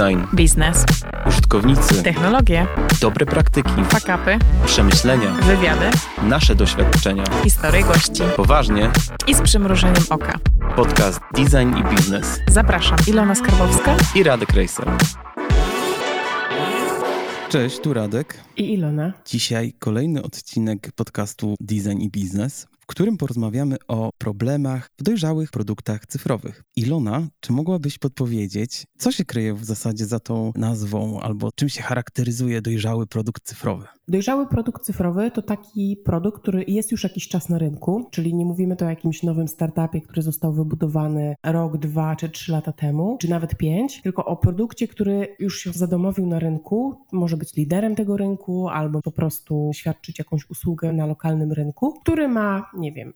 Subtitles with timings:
[0.00, 0.84] Design, biznes,
[1.26, 2.66] użytkownicy, technologie,
[3.00, 5.90] dobre praktyki, fakapy, przemyślenia, wywiady,
[6.22, 7.24] nasze doświadczenia.
[7.44, 8.90] historie gości Poważnie,
[9.26, 10.38] i z przymrużeniem oka.
[10.76, 14.88] podcast Design i Biznes Zapraszam, Ilona Skarbowska i Radek Rejser.
[17.48, 18.40] Cześć, tu Radek.
[18.56, 19.12] i Ilona.
[19.26, 26.06] Dzisiaj kolejny odcinek podcastu Design i Biznes, w którym porozmawiamy o problemach w dojrzałych produktach
[26.06, 26.62] cyfrowych.
[26.76, 31.82] Ilona, czy mogłabyś podpowiedzieć, co się kryje w zasadzie za tą nazwą, albo czym się
[31.82, 33.86] charakteryzuje dojrzały produkt cyfrowy?
[34.10, 38.44] Dojrzały produkt cyfrowy to taki produkt, który jest już jakiś czas na rynku, czyli nie
[38.44, 43.16] mówimy to o jakimś nowym startupie, który został wybudowany rok, dwa czy trzy lata temu,
[43.20, 47.94] czy nawet pięć, tylko o produkcie, który już się zadomowił na rynku, może być liderem
[47.94, 53.12] tego rynku albo po prostu świadczyć jakąś usługę na lokalnym rynku, który ma, nie wiem,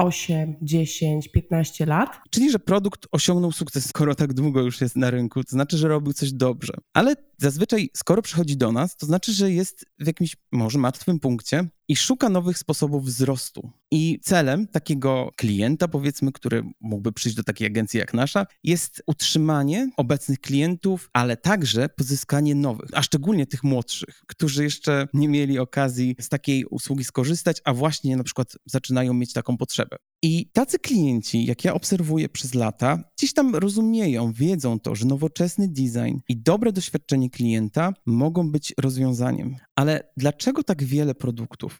[0.00, 2.20] 8, 10, 15 lat.
[2.30, 5.88] Czyli, że produkt osiągnął sukces, skoro tak długo już jest na rynku, to znaczy, że
[5.88, 6.72] robił coś dobrze.
[6.94, 11.68] Ale zazwyczaj, skoro przychodzi do nas, to znaczy, że jest w jakimś może martwym punkcie
[11.90, 13.70] i szuka nowych sposobów wzrostu.
[13.90, 19.90] I celem takiego klienta, powiedzmy, który mógłby przyjść do takiej agencji jak nasza, jest utrzymanie
[19.96, 26.16] obecnych klientów, ale także pozyskanie nowych, a szczególnie tych młodszych, którzy jeszcze nie mieli okazji
[26.20, 29.96] z takiej usługi skorzystać, a właśnie na przykład zaczynają mieć taką potrzebę.
[30.22, 35.68] I tacy klienci, jak ja obserwuję przez lata, gdzieś tam rozumieją, wiedzą to, że nowoczesny
[35.68, 39.56] design i dobre doświadczenie klienta mogą być rozwiązaniem.
[39.76, 41.79] Ale dlaczego tak wiele produktów,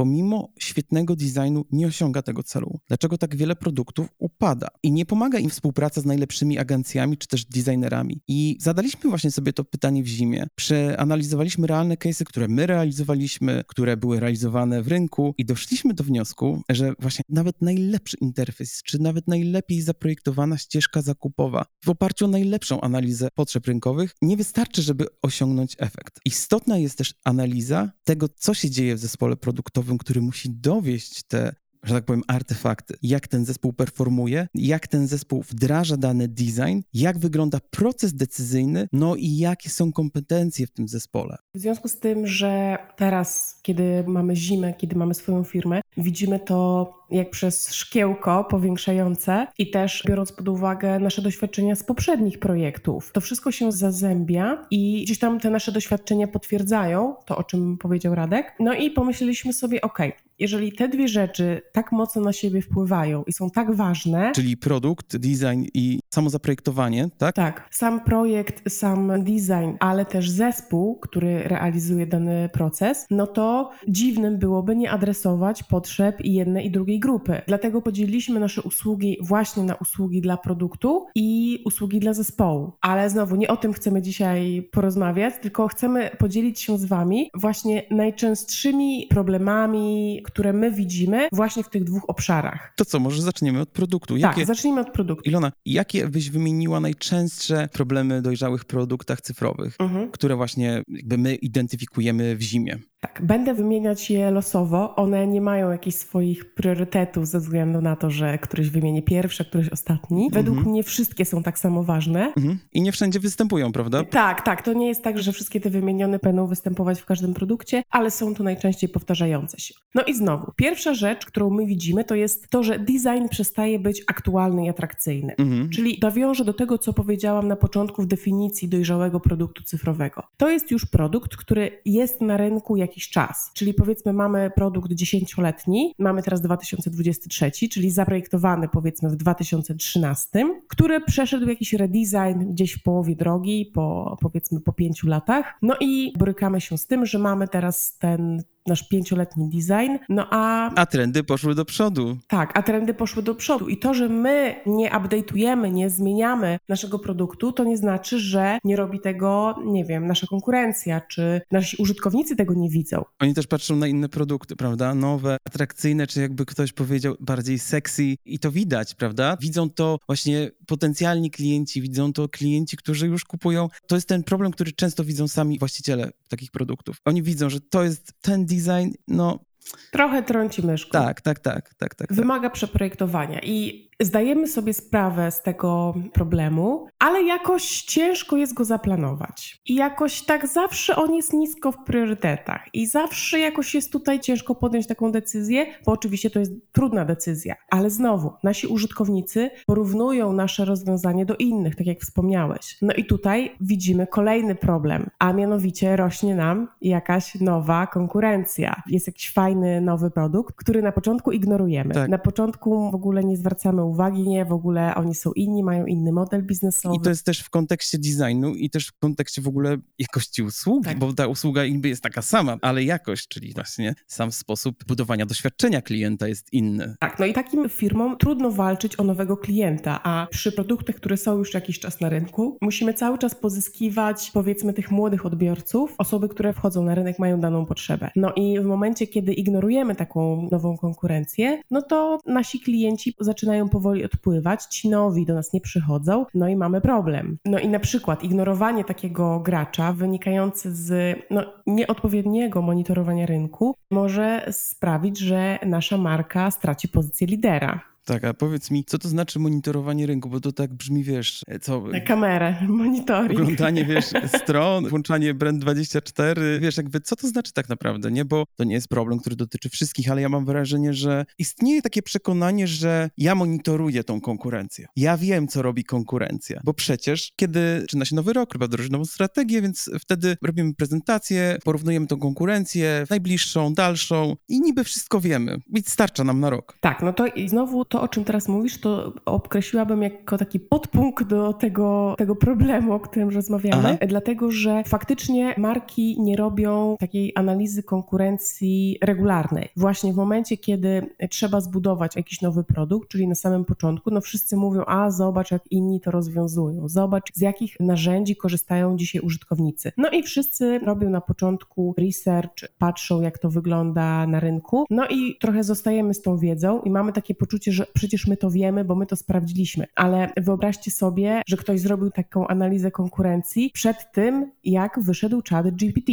[0.00, 2.80] pomimo świetnego designu, nie osiąga tego celu?
[2.88, 4.68] Dlaczego tak wiele produktów upada?
[4.82, 8.22] I nie pomaga im współpraca z najlepszymi agencjami czy też designerami.
[8.28, 10.46] I zadaliśmy właśnie sobie to pytanie w zimie.
[10.54, 16.62] Przeanalizowaliśmy realne case'y, które my realizowaliśmy, które były realizowane w rynku i doszliśmy do wniosku,
[16.70, 22.80] że właśnie nawet najlepszy interfejs, czy nawet najlepiej zaprojektowana ścieżka zakupowa w oparciu o najlepszą
[22.80, 26.20] analizę potrzeb rynkowych nie wystarczy, żeby osiągnąć efekt.
[26.24, 31.54] Istotna jest też analiza tego, co się dzieje w zespole produktowym, który musi dowieść te
[31.82, 32.94] że tak powiem, artefakty.
[33.02, 39.16] Jak ten zespół performuje, jak ten zespół wdraża dany design, jak wygląda proces decyzyjny, no
[39.16, 41.36] i jakie są kompetencje w tym zespole.
[41.54, 46.92] W związku z tym, że teraz, kiedy mamy zimę, kiedy mamy swoją firmę, widzimy to
[47.10, 53.12] jak przez szkiełko powiększające i też biorąc pod uwagę nasze doświadczenia z poprzednich projektów.
[53.12, 58.14] To wszystko się zazębia i gdzieś tam te nasze doświadczenia potwierdzają to, o czym powiedział
[58.14, 58.54] Radek.
[58.60, 59.98] No i pomyśleliśmy sobie, ok,
[60.40, 65.16] jeżeli te dwie rzeczy tak mocno na siebie wpływają i są tak ważne, Czyli produkt,
[65.16, 67.34] design i samo zaprojektowanie, tak?
[67.34, 74.38] tak, sam projekt, sam design, ale też zespół, który realizuje dany proces, no to dziwnym
[74.38, 77.42] byłoby nie adresować potrzeb jednej i drugiej grupy.
[77.46, 82.72] Dlatego podzieliliśmy nasze usługi właśnie na usługi dla produktu i usługi dla zespołu.
[82.80, 87.82] Ale znowu nie o tym chcemy dzisiaj porozmawiać, tylko chcemy podzielić się z Wami właśnie
[87.90, 92.72] najczęstszymi problemami, które my widzimy właśnie w tych dwóch obszarach.
[92.76, 94.18] To co, może zaczniemy od produktu.
[94.20, 95.30] Tak, zacznijmy od produktu.
[95.30, 100.10] Ilona, jakie byś wymieniła najczęstsze problemy dojrzałych produktach cyfrowych, Mhm.
[100.10, 102.78] które właśnie jakby my identyfikujemy w zimie?
[103.00, 104.96] Tak, będę wymieniać je losowo.
[104.96, 109.46] One nie mają jakichś swoich priorytetów ze względu na to, że któryś wymienię pierwszy, a
[109.46, 110.28] któryś ostatni.
[110.32, 112.26] Według mnie wszystkie są tak samo ważne.
[112.36, 112.58] Mhm.
[112.72, 114.04] I nie wszędzie występują, prawda?
[114.04, 114.62] Tak, tak.
[114.62, 118.34] To nie jest tak, że wszystkie te wymienione będą występować w każdym produkcie, ale są
[118.34, 119.74] to najczęściej powtarzające się.
[119.94, 124.02] No i znowu, pierwsza rzecz, którą my widzimy, to jest to, że design przestaje być
[124.06, 125.34] aktualny i atrakcyjny.
[125.38, 125.70] Mhm.
[125.70, 130.22] Czyli nawiążę do tego, co powiedziałam na początku w definicji dojrzałego produktu cyfrowego.
[130.36, 133.50] To jest już produkt, który jest na rynku jakiś czas.
[133.54, 140.28] Czyli powiedzmy, mamy produkt dziesięcioletni, mamy teraz 2023, czyli zaprojektowany powiedzmy w 2013,
[140.68, 145.54] który przeszedł jakiś redesign gdzieś w połowie drogi, po powiedzmy po pięciu latach.
[145.62, 150.70] No i borykamy się z tym, że mamy teraz ten nasz pięcioletni design, no a
[150.74, 152.18] A trendy poszły do przodu.
[152.28, 153.68] tak, a trendy poszły do przodu.
[153.68, 158.76] I to, że my nie update'ujemy, nie zmieniamy naszego produktu, to nie znaczy, że nie
[158.76, 163.04] robi tego, nie wiem, nasza konkurencja, czy nasi użytkownicy tego nie widzą.
[163.18, 164.94] Oni też patrzą na inne produkty, prawda?
[164.94, 169.36] Nowe, atrakcyjne, czy jakby ktoś powiedział bardziej sexy i to widać, prawda?
[169.40, 173.68] Widzą to właśnie potencjalni klienci, widzą to klienci, którzy już kupują.
[173.86, 176.96] To jest ten problem, który często widzą sami właściciele takich produktów.
[177.04, 179.46] Oni widzą, że to jest ten design, no
[179.92, 180.90] Trochę trąci myszką.
[180.90, 181.94] Tak, tak, tak, tak, tak.
[181.94, 182.12] tak.
[182.12, 189.60] Wymaga przeprojektowania i zdajemy sobie sprawę z tego problemu, ale jakoś ciężko jest go zaplanować.
[189.66, 194.54] I jakoś tak zawsze on jest nisko w priorytetach i zawsze jakoś jest tutaj ciężko
[194.54, 197.54] podjąć taką decyzję, bo oczywiście to jest trudna decyzja.
[197.70, 202.76] Ale znowu, nasi użytkownicy porównują nasze rozwiązanie do innych, tak jak wspomniałeś.
[202.82, 208.82] No i tutaj widzimy kolejny problem, a mianowicie rośnie nam jakaś nowa konkurencja.
[208.86, 209.49] Jest jakiś fajny
[209.80, 211.94] nowy produkt, który na początku ignorujemy.
[211.94, 212.10] Tak.
[212.10, 216.12] Na początku w ogóle nie zwracamy uwagi, nie, w ogóle oni są inni, mają inny
[216.12, 216.96] model biznesowy.
[216.96, 220.84] I to jest też w kontekście designu i też w kontekście w ogóle jakości usługi,
[220.84, 220.98] Tak.
[220.98, 225.82] bo ta usługa niby jest taka sama, ale jakość, czyli właśnie sam sposób budowania doświadczenia
[225.82, 226.94] klienta jest inny.
[227.00, 231.38] Tak, no i takim firmom trudno walczyć o nowego klienta, a przy produktach, które są
[231.38, 236.52] już jakiś czas na rynku, musimy cały czas pozyskiwać, powiedzmy, tych młodych odbiorców, osoby, które
[236.52, 238.10] wchodzą na rynek, mają daną potrzebę.
[238.16, 244.04] No i w momencie, kiedy ignorujemy taką nową konkurencję, no to nasi klienci zaczynają powoli
[244.04, 247.38] odpływać, ci nowi do nas nie przychodzą, no i mamy problem.
[247.44, 255.18] No i na przykład ignorowanie takiego gracza wynikające z no, nieodpowiedniego monitorowania rynku może sprawić,
[255.18, 257.89] że nasza marka straci pozycję lidera.
[258.04, 261.80] Tak, a powiedz mi, co to znaczy monitorowanie rynku, bo to tak brzmi, wiesz, co...
[261.80, 263.40] Na kamerę, monitoring.
[263.40, 264.04] Oglądanie, wiesz,
[264.42, 268.24] stron, włączanie Brand24, wiesz, jakby co to znaczy tak naprawdę, nie?
[268.24, 272.02] Bo to nie jest problem, który dotyczy wszystkich, ale ja mam wrażenie, że istnieje takie
[272.02, 274.86] przekonanie, że ja monitoruję tą konkurencję.
[274.96, 279.04] Ja wiem, co robi konkurencja, bo przecież, kiedy zaczyna się nowy rok, chyba wdrożyć nową
[279.04, 285.82] strategię, więc wtedy robimy prezentację, porównujemy tą konkurencję, najbliższą, dalszą i niby wszystko wiemy i
[285.82, 286.76] starcza nam na rok.
[286.80, 291.24] Tak, no to i znowu to, o czym teraz mówisz, to określiłabym jako taki podpunkt
[291.24, 294.06] do tego, tego problemu, o którym rozmawiamy, Aha.
[294.08, 299.68] dlatego że faktycznie marki nie robią takiej analizy konkurencji regularnej.
[299.76, 304.56] Właśnie w momencie, kiedy trzeba zbudować jakiś nowy produkt, czyli na samym początku, no wszyscy
[304.56, 309.92] mówią, a zobacz, jak inni to rozwiązują, zobacz, z jakich narzędzi korzystają dzisiaj użytkownicy.
[309.96, 315.36] No i wszyscy robią na początku research, patrzą, jak to wygląda na rynku, no i
[315.40, 318.94] trochę zostajemy z tą wiedzą i mamy takie poczucie, że przecież my to wiemy, bo
[318.94, 319.86] my to sprawdziliśmy.
[319.94, 326.12] Ale wyobraźcie sobie, że ktoś zrobił taką analizę konkurencji przed tym, jak wyszedł chat GPT.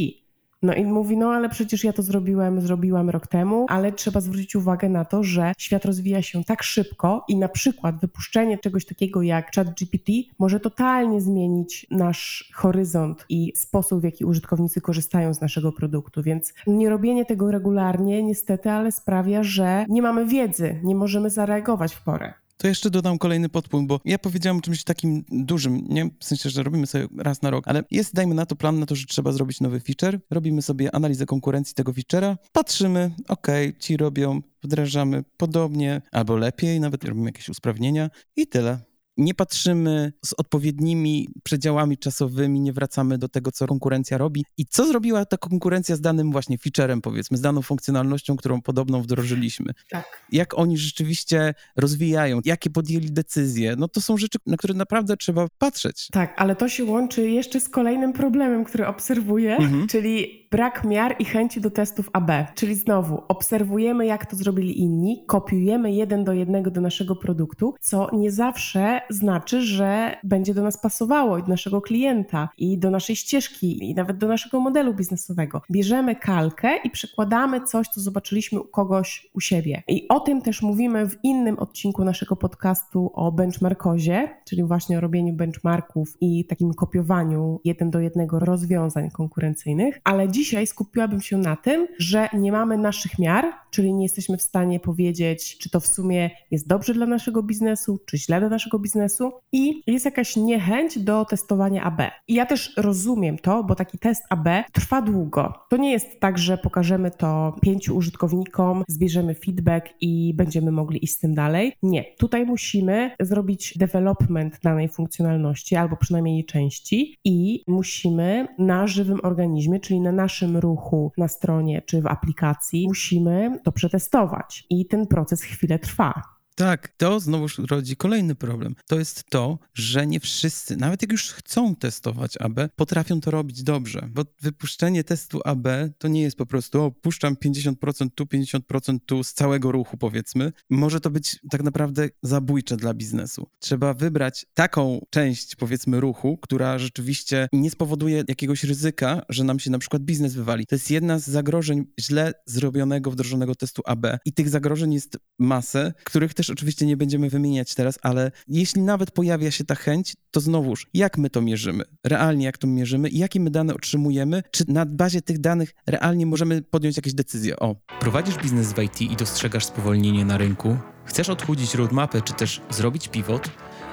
[0.61, 4.55] No i mówi, no ale przecież ja to zrobiłem, zrobiłam rok temu, ale trzeba zwrócić
[4.55, 9.21] uwagę na to, że świat rozwija się tak szybko i na przykład wypuszczenie czegoś takiego
[9.21, 15.71] jak ChatGPT może totalnie zmienić nasz horyzont i sposób, w jaki użytkownicy korzystają z naszego
[15.71, 16.23] produktu.
[16.23, 21.95] Więc nie robienie tego regularnie niestety, ale sprawia, że nie mamy wiedzy, nie możemy zareagować
[21.95, 22.33] w porę.
[22.57, 26.09] To jeszcze dodam kolejny podpunkt, bo ja powiedziałem o czymś takim dużym, nie?
[26.19, 28.85] W sensie, że robimy sobie raz na rok, ale jest, dajmy na to plan na
[28.85, 33.97] to, że trzeba zrobić nowy feature, robimy sobie analizę konkurencji tego feature'a, patrzymy, okej, ci
[33.97, 38.79] robią, wdrażamy podobnie albo lepiej, nawet robimy jakieś usprawnienia i tyle.
[39.17, 44.85] Nie patrzymy z odpowiednimi przedziałami czasowymi, nie wracamy do tego, co konkurencja robi i co
[44.87, 50.05] zrobiła ta konkurencja z danym właśnie featurem, powiedzmy, z daną funkcjonalnością, którą podobną wdrożyliśmy Tak.
[50.31, 53.75] jak oni rzeczywiście rozwijają, jakie podjęli decyzje.
[53.77, 56.07] No to są rzeczy, na które naprawdę trzeba patrzeć.
[56.11, 59.87] Tak, ale to się łączy jeszcze z kolejnym problemem, który obserwuję, Mhm.
[59.87, 62.31] czyli brak miar i chęci do testów AB.
[62.55, 68.09] Czyli znowu obserwujemy, jak to zrobili inni, kopiujemy jeden do jednego do naszego produktu, co
[68.13, 73.15] nie zawsze znaczy, że będzie do nas pasowało i do naszego klienta, i do naszej
[73.15, 75.61] ścieżki, i nawet do naszego modelu biznesowego.
[75.71, 79.83] Bierzemy kalkę i przekładamy coś, co zobaczyliśmy u kogoś u siebie.
[79.87, 85.01] I o tym też mówimy w innym odcinku naszego podcastu o benchmarkozie, czyli właśnie o
[85.01, 89.99] robieniu benchmarków i takim kopiowaniu jeden do jednego rozwiązań konkurencyjnych.
[90.03, 94.41] Ale dzisiaj skupiłabym się na tym, że nie mamy naszych miar, czyli nie jesteśmy w
[94.41, 98.79] stanie powiedzieć, czy to w sumie jest dobrze dla naszego biznesu, czy źle dla naszego
[98.79, 102.01] biznesu i jest jakaś niechęć do testowania AB.
[102.27, 105.53] I ja też rozumiem to, bo taki test AB trwa długo.
[105.69, 111.13] To nie jest tak, że pokażemy to pięciu użytkownikom, zbierzemy feedback i będziemy mogli iść
[111.13, 111.73] z tym dalej.
[111.83, 112.05] Nie.
[112.17, 119.79] Tutaj musimy zrobić development danej funkcjonalności, albo przynajmniej jej części i musimy na żywym organizmie,
[119.79, 124.65] czyli na naszym ruchu na stronie czy w aplikacji, musimy to przetestować.
[124.69, 126.36] I ten proces chwilę trwa.
[126.57, 128.75] Tak, to znowu rodzi kolejny problem.
[128.87, 133.63] To jest to, że nie wszyscy, nawet jak już chcą testować AB, potrafią to robić
[133.63, 138.97] dobrze, bo wypuszczenie testu AB to nie jest po prostu, o, puszczam 50% tu, 50%
[139.05, 140.51] tu z całego ruchu, powiedzmy.
[140.69, 143.49] Może to być tak naprawdę zabójcze dla biznesu.
[143.59, 149.71] Trzeba wybrać taką część, powiedzmy, ruchu, która rzeczywiście nie spowoduje jakiegoś ryzyka, że nam się
[149.71, 150.65] na przykład biznes wywali.
[150.65, 154.05] To jest jedna z zagrożeń źle zrobionego, wdrożonego testu AB.
[154.25, 159.11] I tych zagrożeń jest masę, których też oczywiście nie będziemy wymieniać teraz, ale jeśli nawet
[159.11, 161.83] pojawia się ta chęć, to znowuż, jak my to mierzymy?
[162.03, 163.09] Realnie jak to mierzymy?
[163.09, 164.43] Jakie my dane otrzymujemy?
[164.51, 167.59] Czy na bazie tych danych realnie możemy podjąć jakieś decyzje?
[167.59, 167.75] O.
[167.99, 170.77] Prowadzisz biznes w IT i dostrzegasz spowolnienie na rynku?
[171.05, 173.49] Chcesz odchudzić roadmapę, czy też zrobić pivot?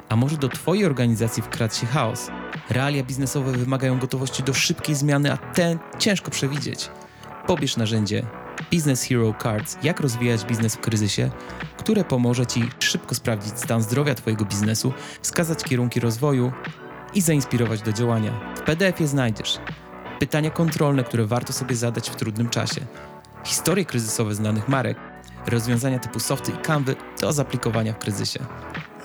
[0.09, 2.29] A może do Twojej organizacji wkradł się chaos?
[2.71, 6.91] Realia biznesowe wymagają gotowości do szybkiej zmiany, a ten ciężko przewidzieć.
[7.47, 8.27] Pobierz narzędzie
[8.73, 11.31] Business Hero Cards Jak rozwijać biznes w kryzysie,
[11.77, 14.93] które pomoże Ci szybko sprawdzić stan zdrowia Twojego biznesu,
[15.23, 16.53] wskazać kierunki rozwoju
[17.15, 18.55] i zainspirować do działania.
[18.57, 19.59] W PDF-ie znajdziesz
[20.19, 22.81] pytania kontrolne, które warto sobie zadać w trudnym czasie,
[23.45, 24.99] historie kryzysowe znanych marek,
[25.47, 28.41] rozwiązania typu softy i canvy do zaplikowania w kryzysie.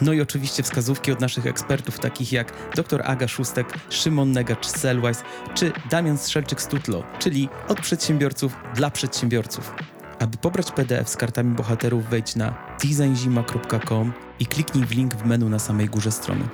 [0.01, 5.23] No i oczywiście wskazówki od naszych ekspertów, takich jak dr Aga Szustek, Szymon Negacz Sellwise
[5.53, 9.73] czy Damian Strzelczyk z Tutlo, czyli od przedsiębiorców dla przedsiębiorców.
[10.19, 12.53] Aby pobrać PDF z kartami bohaterów, wejdź na
[12.83, 16.47] designzima.com i kliknij w link w menu na samej górze strony.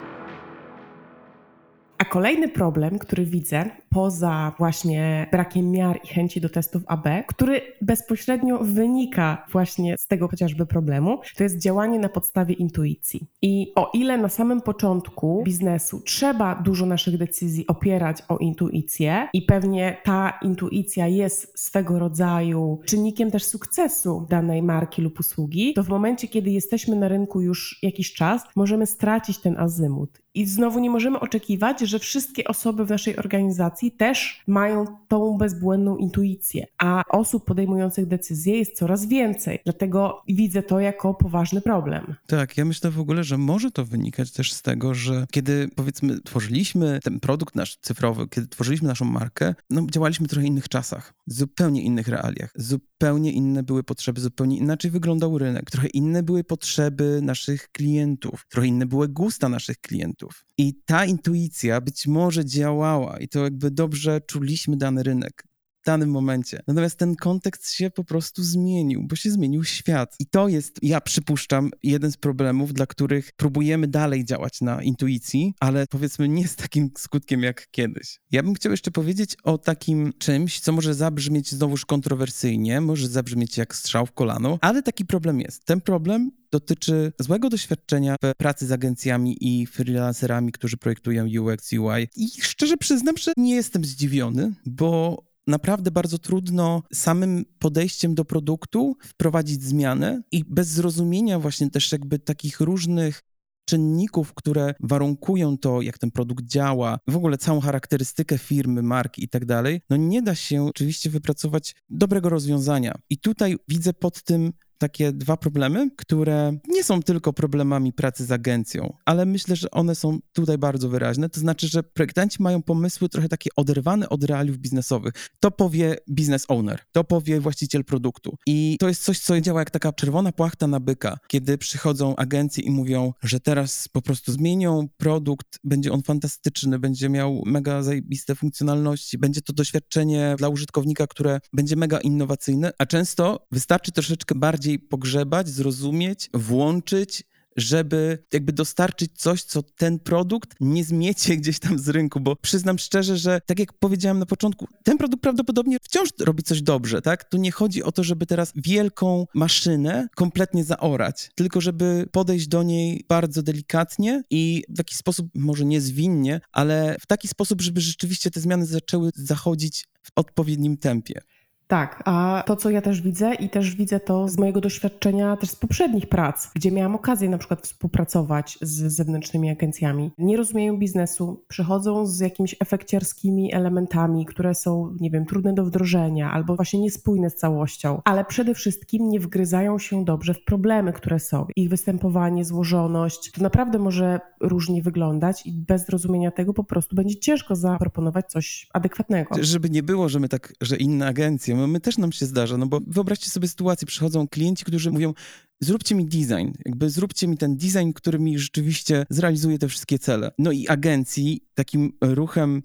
[1.97, 7.61] A kolejny problem, który widzę, poza właśnie brakiem miar i chęci do testów AB, który
[7.81, 13.27] bezpośrednio wynika właśnie z tego chociażby problemu, to jest działanie na podstawie intuicji.
[13.41, 19.41] I o ile na samym początku biznesu trzeba dużo naszych decyzji opierać o intuicję i
[19.41, 25.89] pewnie ta intuicja jest swego rodzaju czynnikiem też sukcesu danej marki lub usługi, to w
[25.89, 30.89] momencie, kiedy jesteśmy na rynku już jakiś czas, możemy stracić ten azymut i znowu nie
[30.89, 37.45] możemy oczekiwać, że wszystkie osoby w naszej organizacji też mają tą bezbłędną intuicję, a osób
[37.45, 39.59] podejmujących decyzje jest coraz więcej.
[39.63, 42.15] Dlatego widzę to jako poważny problem.
[42.27, 46.21] Tak, ja myślę w ogóle, że może to wynikać też z tego, że kiedy powiedzmy
[46.21, 51.13] tworzyliśmy ten produkt nasz cyfrowy, kiedy tworzyliśmy naszą markę, no działaliśmy w trochę innych czasach,
[51.27, 57.19] zupełnie innych realiach, zupełnie inne były potrzeby, zupełnie inaczej wyglądał rynek, trochę inne były potrzeby
[57.23, 60.45] naszych klientów, trochę inne były gusta naszych klientów.
[60.57, 65.43] I ta intuicja być może działała i to jakby dobrze czuliśmy dany rynek
[65.85, 66.61] danym momencie.
[66.67, 70.15] Natomiast ten kontekst się po prostu zmienił, bo się zmienił świat.
[70.19, 75.53] I to jest, ja przypuszczam, jeden z problemów, dla których próbujemy dalej działać na intuicji,
[75.59, 78.19] ale powiedzmy nie z takim skutkiem jak kiedyś.
[78.31, 83.57] Ja bym chciał jeszcze powiedzieć o takim czymś, co może zabrzmieć znowuż kontrowersyjnie, może zabrzmieć
[83.57, 85.65] jak strzał w kolano, ale taki problem jest.
[85.65, 92.07] Ten problem dotyczy złego doświadczenia w pracy z agencjami i freelancerami, którzy projektują UX, UI.
[92.15, 98.97] I szczerze przyznam, że nie jestem zdziwiony, bo naprawdę bardzo trudno samym podejściem do produktu
[99.03, 103.21] wprowadzić zmianę i bez zrozumienia właśnie też jakby takich różnych
[103.65, 109.29] czynników, które warunkują to, jak ten produkt działa, w ogóle całą charakterystykę firmy, marki i
[109.29, 112.95] tak dalej, no nie da się oczywiście wypracować dobrego rozwiązania.
[113.09, 118.31] I tutaj widzę pod tym takie dwa problemy, które nie są tylko problemami pracy z
[118.31, 121.29] agencją, ale myślę, że one są tutaj bardzo wyraźne.
[121.29, 125.13] To znaczy, że projektanci mają pomysły trochę takie oderwane od realiów biznesowych.
[125.39, 128.37] To powie business owner, to powie właściciel produktu.
[128.47, 132.63] I to jest coś, co działa jak taka czerwona płachta na byka, kiedy przychodzą agencje
[132.63, 138.35] i mówią, że teraz po prostu zmienią produkt, będzie on fantastyczny, będzie miał mega zajebiste
[138.35, 144.64] funkcjonalności, będzie to doświadczenie dla użytkownika, które będzie mega innowacyjne, a często wystarczy troszeczkę bardziej
[144.65, 147.23] bardziej pogrzebać, zrozumieć, włączyć,
[147.57, 152.79] żeby jakby dostarczyć coś, co ten produkt nie zmiecie gdzieś tam z rynku, bo przyznam
[152.79, 157.23] szczerze, że tak jak powiedziałem na początku, ten produkt prawdopodobnie wciąż robi coś dobrze, tak?
[157.29, 162.63] Tu nie chodzi o to, żeby teraz wielką maszynę kompletnie zaorać, tylko żeby podejść do
[162.63, 168.31] niej bardzo delikatnie i w jakiś sposób, może niezwinnie, ale w taki sposób, żeby rzeczywiście
[168.31, 171.21] te zmiany zaczęły zachodzić w odpowiednim tempie.
[171.67, 175.49] Tak, a to, co ja też widzę i też widzę to z mojego doświadczenia też
[175.49, 180.11] z poprzednich prac, gdzie miałam okazję na przykład współpracować z zewnętrznymi agencjami.
[180.17, 186.31] Nie rozumieją biznesu, przychodzą z jakimiś efekciarskimi elementami, które są, nie wiem, trudne do wdrożenia
[186.31, 191.19] albo właśnie niespójne z całością, ale przede wszystkim nie wgryzają się dobrze w problemy, które
[191.19, 191.47] są.
[191.55, 197.15] Ich występowanie, złożoność, to naprawdę może różnie wyglądać i bez zrozumienia tego po prostu będzie
[197.15, 199.35] ciężko zaproponować coś adekwatnego.
[199.41, 202.67] Żeby nie było, że my tak, że inne agencje My też nam się zdarza, no
[202.67, 205.13] bo wyobraźcie sobie sytuację, przychodzą klienci, którzy mówią,
[205.59, 210.31] zróbcie mi design, jakby zróbcie mi ten design, który mi rzeczywiście zrealizuje te wszystkie cele.
[210.39, 212.63] No i agencji takim ruchem,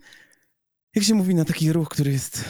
[0.94, 2.44] jak się mówi na taki ruch, który jest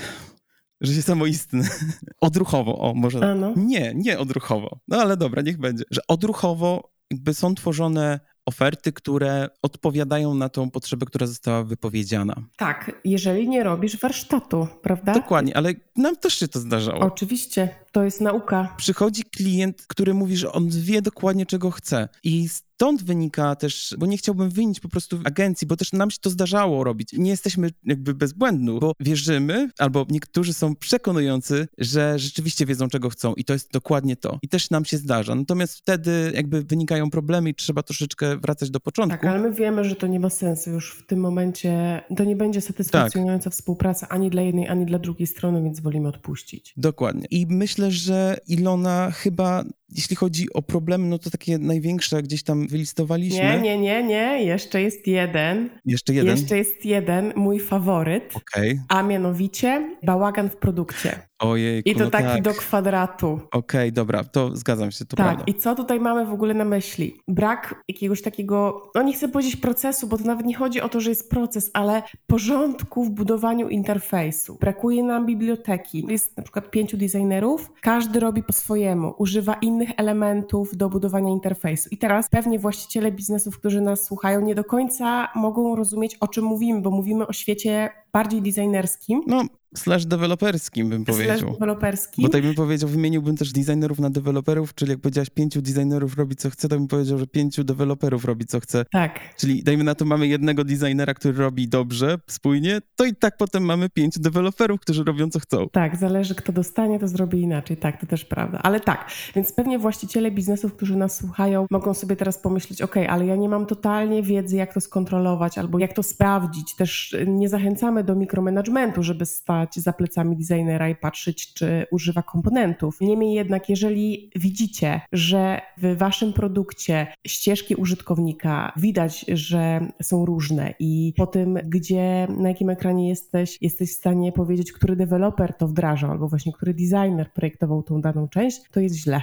[0.80, 1.68] że się samoistny.
[2.20, 3.30] Odruchowo, o może.
[3.30, 3.52] Ano.
[3.56, 4.80] Nie, nie odruchowo.
[4.88, 5.84] No ale dobra, niech będzie.
[5.90, 12.34] Że odruchowo jakby są tworzone oferty, które odpowiadają na tą potrzebę, która została wypowiedziana.
[12.56, 15.12] Tak, jeżeli nie robisz warsztatu, prawda?
[15.12, 17.00] Dokładnie, ale nam też się to zdarzało.
[17.00, 18.74] Oczywiście, to jest nauka.
[18.76, 22.08] Przychodzi klient, który mówi, że on wie dokładnie, czego chce.
[22.24, 22.48] I
[22.80, 26.30] stąd wynika też, bo nie chciałbym wynić po prostu agencji, bo też nam się to
[26.30, 27.12] zdarzało robić.
[27.12, 33.34] Nie jesteśmy jakby bezbłędni, bo wierzymy, albo niektórzy są przekonujący, że rzeczywiście wiedzą, czego chcą
[33.34, 34.38] i to jest dokładnie to.
[34.42, 35.34] I też nam się zdarza.
[35.34, 39.20] Natomiast wtedy jakby wynikają problemy i trzeba troszeczkę wracać do początku.
[39.20, 42.02] Tak, ale my wiemy, że to nie ma sensu już w tym momencie.
[42.16, 43.52] To nie będzie satysfakcjonująca tak.
[43.52, 46.74] współpraca ani dla jednej, ani dla drugiej strony, więc wolimy odpuścić.
[46.76, 47.26] Dokładnie.
[47.30, 49.64] I myślę, że Ilona chyba
[49.96, 53.38] jeśli chodzi o problemy, no to takie największe gdzieś tam wylistowaliśmy.
[53.38, 54.44] Nie, nie, nie, nie.
[54.44, 55.70] Jeszcze jest jeden.
[55.86, 56.36] Jeszcze jeden?
[56.36, 58.32] Jeszcze jest jeden, mój faworyt.
[58.36, 58.82] Okay.
[58.88, 61.30] A mianowicie bałagan w produkcie.
[61.40, 61.82] Ojej.
[61.84, 62.42] I to no taki tak.
[62.42, 63.26] do kwadratu.
[63.32, 65.26] Okej, okay, dobra, to zgadzam się, to tak.
[65.26, 65.44] prawda.
[65.46, 67.16] I co tutaj mamy w ogóle na myśli?
[67.28, 71.00] Brak jakiegoś takiego, no nie chcę powiedzieć procesu, bo to nawet nie chodzi o to,
[71.00, 74.56] że jest proces, ale porządku w budowaniu interfejsu.
[74.60, 76.06] Brakuje nam biblioteki.
[76.08, 81.88] Jest na przykład pięciu designerów, każdy robi po swojemu, używa innych elementów do budowania interfejsu.
[81.92, 86.44] I teraz pewnie właściciele biznesów, którzy nas słuchają, nie do końca mogą rozumieć, o czym
[86.44, 89.22] mówimy, bo mówimy o świecie bardziej designerskim.
[89.26, 89.42] No,
[89.76, 91.38] slash deweloperskim bym powiedział.
[91.38, 92.22] Slash deweloperskim.
[92.22, 96.36] Bo tak bym powiedział, wymieniłbym też designerów na deweloperów, czyli jak powiedziałaś pięciu designerów robi
[96.36, 98.84] co chce, to bym powiedział, że pięciu deweloperów robi co chce.
[98.92, 99.36] Tak.
[99.36, 103.64] Czyli dajmy na to mamy jednego designera, który robi dobrze, spójnie, to i tak potem
[103.64, 105.68] mamy pięciu deweloperów, którzy robią co chcą.
[105.72, 107.76] Tak, zależy kto dostanie, to zrobi inaczej.
[107.76, 108.58] Tak, to też prawda.
[108.62, 113.26] Ale tak, więc pewnie właściciele biznesów, którzy nas słuchają, mogą sobie teraz pomyśleć, ok, ale
[113.26, 116.74] ja nie mam totalnie wiedzy, jak to skontrolować albo jak to sprawdzić.
[116.76, 123.00] Też nie zachęcamy do mikromanagementu, żeby stać za plecami designera i patrzeć, czy używa komponentów.
[123.00, 131.12] Niemniej jednak, jeżeli widzicie, że w waszym produkcie ścieżki użytkownika widać, że są różne i
[131.16, 136.10] po tym, gdzie, na jakim ekranie jesteś, jesteś w stanie powiedzieć, który deweloper to wdrażał,
[136.10, 139.22] albo właśnie który designer projektował tą daną część, to jest źle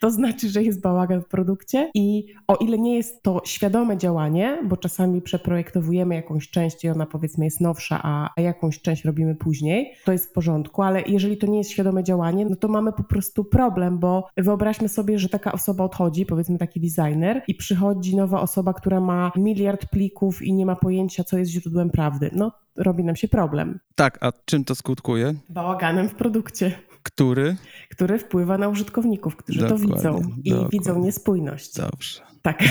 [0.00, 4.58] to znaczy, że jest bałagan w produkcie i o ile nie jest to świadome działanie,
[4.64, 9.92] bo czasami przeprojektowujemy jakąś część i ona powiedzmy jest nowsza, a jakąś część robimy później,
[10.04, 13.04] to jest w porządku, ale jeżeli to nie jest świadome działanie, no to mamy po
[13.04, 18.40] prostu problem, bo wyobraźmy sobie, że taka osoba odchodzi, powiedzmy taki designer i przychodzi nowa
[18.40, 22.30] osoba, która ma miliard plików i nie ma pojęcia, co jest źródłem prawdy.
[22.32, 23.78] No robi nam się problem.
[23.94, 25.34] Tak, a czym to skutkuje?
[25.48, 26.72] Bałaganem w produkcie.
[27.06, 27.56] Który?
[27.90, 30.78] Który wpływa na użytkowników, którzy dokładnie, to widzą i dokładnie.
[30.78, 31.74] widzą niespójność.
[31.74, 32.20] Dobrze.
[32.42, 32.62] Tak.